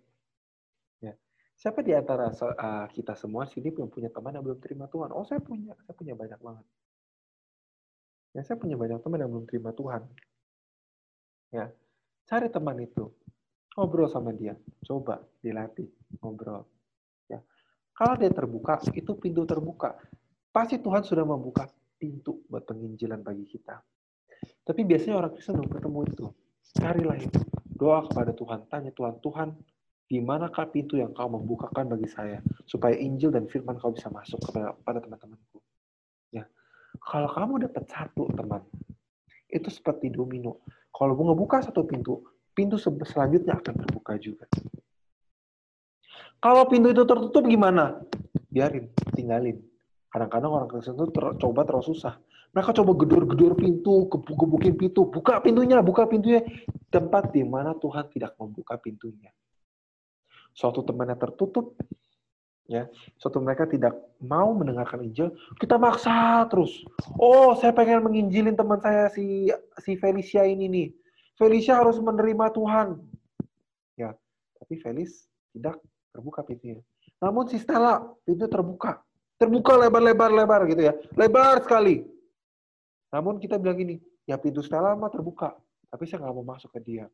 [1.00, 1.16] Ya.
[1.56, 5.08] Siapa di antara uh, kita semua sini yang punya teman yang belum terima Tuhan?
[5.16, 5.72] Oh, saya punya.
[5.88, 6.66] Saya punya banyak banget.
[8.36, 10.04] Ya, saya punya banyak teman yang belum terima Tuhan.
[11.56, 11.72] Ya.
[12.28, 13.08] Cari teman itu.
[13.72, 14.52] Ngobrol sama dia.
[14.84, 15.88] Coba dilatih.
[16.20, 16.68] Ngobrol.
[18.02, 19.94] Kalau dia terbuka, itu pintu terbuka.
[20.50, 23.78] Pasti Tuhan sudah membuka pintu buat penginjilan bagi kita.
[24.42, 26.26] Tapi biasanya orang Kristen belum ketemu itu.
[26.82, 27.38] Carilah itu.
[27.78, 28.66] Doa kepada Tuhan.
[28.66, 29.54] Tanya Tuhan, Tuhan,
[30.10, 34.42] di manakah pintu yang kau membukakan bagi saya supaya Injil dan firman kau bisa masuk
[34.50, 35.62] kepada teman-temanku.
[36.34, 36.50] Ya.
[37.06, 38.66] Kalau kamu dapat satu teman,
[39.46, 40.66] itu seperti domino.
[40.90, 42.18] Kalau mau ngebuka satu pintu,
[42.50, 44.50] pintu selanjutnya akan terbuka juga.
[46.42, 48.02] Kalau pintu itu tertutup gimana?
[48.50, 49.62] Biarin, tinggalin.
[50.10, 52.18] Kadang-kadang orang Kristen itu ter, coba terlalu susah.
[52.52, 56.44] Mereka coba gedor-gedor pintu, gebukin pintu, buka pintunya, buka pintunya.
[56.92, 59.32] Tempat di mana Tuhan tidak membuka pintunya.
[60.52, 61.80] Suatu teman yang tertutup,
[62.68, 66.84] ya, suatu mereka tidak mau mendengarkan Injil, kita maksa terus.
[67.16, 69.48] Oh, saya pengen menginjilin teman saya si
[69.80, 70.88] si Felicia ini nih.
[71.40, 73.00] Felicia harus menerima Tuhan.
[73.96, 74.12] Ya,
[74.60, 75.24] tapi Felis
[75.56, 75.80] tidak
[76.12, 76.78] terbuka pintunya.
[77.18, 79.00] Namun si Stella pintu terbuka
[79.42, 80.94] terbuka lebar-lebar-lebar gitu ya.
[81.18, 82.06] Lebar sekali.
[83.10, 85.58] Namun kita bilang gini, ya pintu Stella mah terbuka.
[85.90, 87.10] Tapi saya nggak mau masuk ke dia.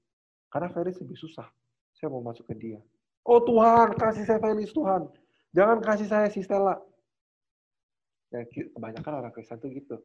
[0.53, 1.49] Karena Felis lebih susah.
[1.97, 2.79] Saya mau masuk ke dia.
[3.25, 5.09] Oh Tuhan, kasih saya Felis Tuhan.
[5.57, 6.77] Jangan kasih saya si Stella.
[8.29, 9.97] Ya, kebanyakan orang Kristen tuh gitu.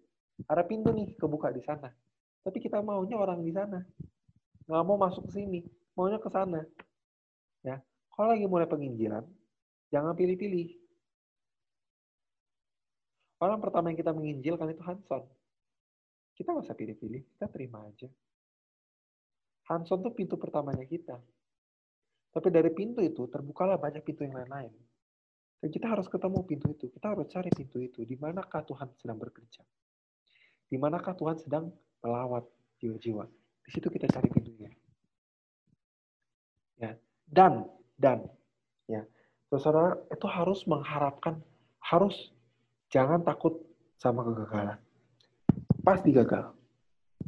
[0.48, 1.92] Ada pintu nih kebuka di sana.
[2.40, 3.84] Tapi kita maunya orang di sana.
[4.64, 5.68] Nggak mau masuk ke sini.
[5.94, 6.64] Maunya ke sana.
[7.64, 7.84] Ya,
[8.14, 9.26] kalau lagi mulai penginjilan,
[9.90, 10.84] jangan pilih-pilih
[13.44, 15.28] Orang pertama yang kita menginjilkan itu Hanson.
[16.32, 18.08] Kita nggak usah pilih-pilih, kita terima aja.
[19.68, 21.20] Hanson tuh pintu pertamanya kita.
[22.32, 24.72] Tapi dari pintu itu terbukalah banyak pintu yang lain-lain.
[25.60, 26.88] Dan kita harus ketemu pintu itu.
[26.88, 28.08] Kita harus cari pintu itu.
[28.08, 29.64] Di manakah Tuhan sedang bekerja?
[30.72, 31.68] Di manakah Tuhan sedang
[32.00, 32.48] melawat
[32.80, 33.28] jiwa-jiwa?
[33.64, 34.72] Di situ kita cari pintunya.
[36.80, 36.96] Ya.
[37.28, 37.68] Dan,
[37.98, 38.28] dan,
[38.90, 39.06] ya,
[39.54, 41.38] saudara itu harus mengharapkan,
[41.78, 42.34] harus
[42.94, 43.58] Jangan takut
[43.98, 44.78] sama kegagalan.
[45.82, 46.54] Pasti gagal.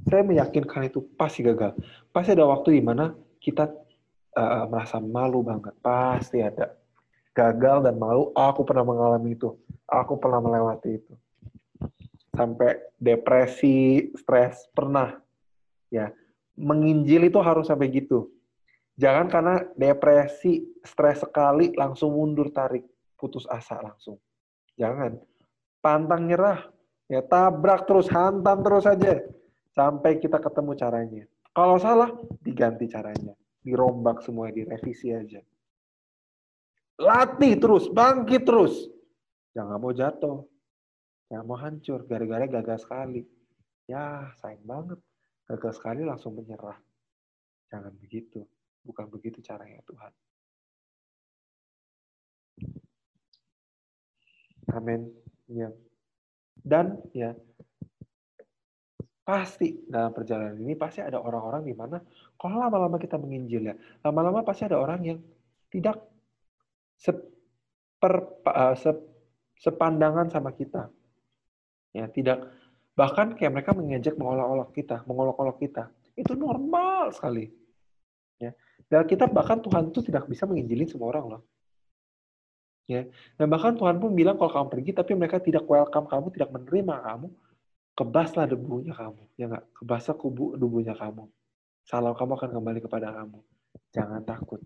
[0.05, 1.74] Saya meyakinkan itu pasti gagal.
[2.13, 3.74] Pasti ada waktu di mana kita
[4.38, 5.74] uh, merasa malu banget.
[5.82, 6.78] Pasti ada.
[7.34, 9.57] Gagal dan malu, aku pernah mengalami itu.
[9.89, 11.13] Aku pernah melewati itu.
[12.38, 15.18] Sampai depresi, stres, pernah.
[15.89, 16.13] Ya,
[16.53, 18.30] menginjil itu harus sampai gitu.
[18.95, 22.87] Jangan karena depresi, stres sekali, langsung mundur tarik,
[23.19, 24.15] putus asa langsung.
[24.79, 25.19] Jangan
[25.83, 26.63] pantang nyerah,
[27.11, 29.19] ya tabrak terus, hantam terus saja
[29.75, 31.23] sampai kita ketemu caranya.
[31.51, 35.43] Kalau salah, diganti caranya, dirombak semua, direvisi aja.
[36.95, 38.87] Latih terus, bangkit terus.
[39.51, 40.47] Jangan mau jatuh,
[41.27, 43.23] jangan mau hancur, gara-gara gagal sekali.
[43.91, 44.99] Ya, sayang banget.
[45.45, 46.79] Gagal sekali langsung menyerah.
[47.69, 48.47] Jangan begitu.
[48.86, 50.13] Bukan begitu caranya Tuhan.
[54.73, 55.09] Amin.
[55.49, 55.69] Ya.
[56.55, 57.33] Dan ya
[59.25, 61.97] pasti dalam perjalanan ini pasti ada orang-orang di mana
[62.38, 63.75] kalau lama-lama kita menginjil ya,
[64.05, 65.19] lama-lama pasti ada orang yang
[65.73, 65.97] tidak
[67.01, 68.13] seper,
[68.45, 68.93] uh, se,
[69.59, 70.93] sepandangan sama kita.
[71.95, 72.53] Ya, tidak
[72.93, 75.83] bahkan kayak mereka mengejek mengolok-olok kita, mengolok-olok kita.
[76.13, 77.49] Itu normal sekali.
[78.39, 78.53] Ya.
[78.86, 81.41] Dan kita bahkan Tuhan itu tidak bisa menginjilin semua orang loh.
[82.86, 83.09] Ya.
[83.33, 86.95] Dan bahkan Tuhan pun bilang kalau kamu pergi tapi mereka tidak welcome kamu, tidak menerima
[87.01, 87.27] kamu,
[87.97, 89.21] kebaslah debunya kamu.
[89.41, 89.65] Ya enggak?
[89.73, 91.25] Kebaslah kubu debunya kamu.
[91.86, 93.39] Salam kamu akan kembali kepada kamu.
[93.93, 94.61] Jangan takut.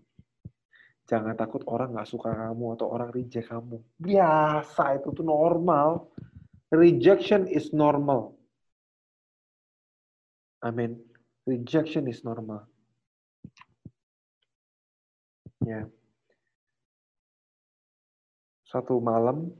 [1.08, 3.82] Jangan takut orang nggak suka kamu atau orang reject kamu.
[3.98, 6.06] Biasa itu tuh normal.
[6.70, 8.38] Rejection is normal.
[10.62, 11.02] Amin.
[11.50, 12.69] Rejection is normal.
[15.70, 15.86] Ya.
[18.66, 19.54] Satu malam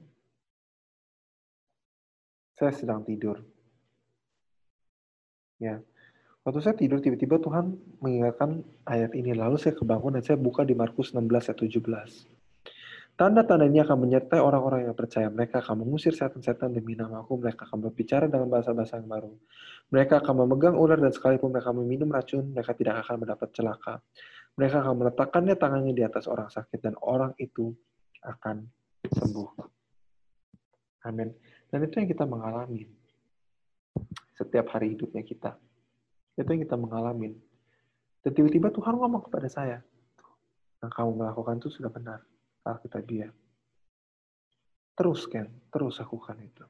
[2.59, 3.39] saya sedang tidur.
[5.63, 5.79] Ya.
[6.43, 9.37] Waktu saya tidur, tiba-tiba Tuhan mengingatkan ayat ini.
[9.37, 12.27] Lalu saya kebangun dan saya buka di Markus 16 ayat 17.
[13.21, 15.29] Tanda-tanda ini akan menyertai orang-orang yang percaya.
[15.29, 17.37] Mereka akan mengusir setan-setan demi namaku.
[17.37, 19.33] Mereka akan berbicara dengan bahasa-bahasa yang baru.
[19.93, 23.95] Mereka akan memegang ular dan sekalipun mereka meminum racun, mereka tidak akan mendapat celaka.
[24.59, 27.71] Mereka akan meletakkannya tangannya di atas orang sakit dan orang itu
[28.25, 28.67] akan
[29.07, 29.49] sembuh.
[31.09, 31.33] Amin.
[31.71, 32.85] Dan itu yang kita mengalami
[34.37, 35.57] setiap hari hidupnya kita.
[36.37, 37.37] Itu yang kita mengalami.
[38.21, 39.79] Dan tiba-tiba Tuhan ngomong kepada saya,
[40.81, 42.21] yang kamu melakukan itu sudah benar.
[42.65, 43.29] Alkitab dia.
[44.93, 46.65] Terus kan, terus lakukan itu.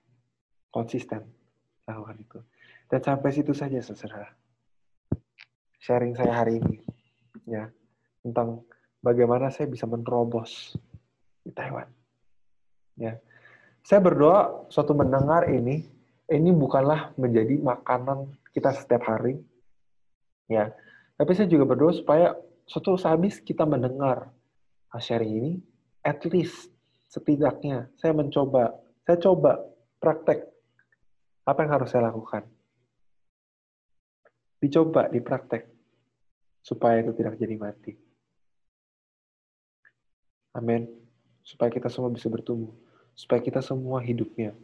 [0.70, 1.26] Konsisten
[1.82, 2.38] lakukan itu.
[2.86, 4.30] Dan sampai situ saja saudara.
[5.82, 6.89] Sharing saya hari ini
[7.50, 7.66] ya
[8.22, 8.62] tentang
[9.02, 10.78] bagaimana saya bisa menerobos
[11.42, 11.90] di Taiwan.
[12.94, 13.18] Ya.
[13.82, 15.82] Saya berdoa suatu mendengar ini
[16.30, 19.42] ini bukanlah menjadi makanan kita setiap hari,
[20.46, 20.70] ya.
[21.18, 22.38] Tapi saya juga berdoa supaya
[22.70, 24.30] suatu habis kita mendengar
[24.94, 25.52] sharing ini,
[26.06, 26.70] at least
[27.10, 29.58] setidaknya saya mencoba, saya coba
[29.98, 30.46] praktek
[31.42, 32.46] apa yang harus saya lakukan.
[34.60, 35.66] Dicoba, dipraktek,
[36.60, 37.92] supaya itu tidak jadi mati.
[40.54, 40.86] Amin.
[41.40, 42.72] Supaya kita semua bisa bertumbuh.
[43.16, 44.54] Supaya kita semua hidupnya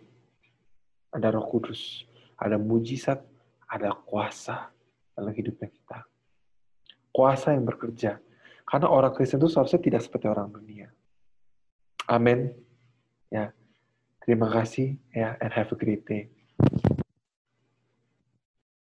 [1.12, 2.04] ada roh kudus,
[2.36, 3.24] ada mujizat,
[3.64, 4.68] ada kuasa
[5.16, 5.98] dalam hidupnya kita.
[7.10, 8.20] Kuasa yang bekerja.
[8.66, 10.92] Karena orang Kristen itu seharusnya tidak seperti orang dunia.
[12.10, 12.52] Amin.
[13.32, 13.56] Ya.
[14.26, 16.26] Terima kasih ya and have a great day.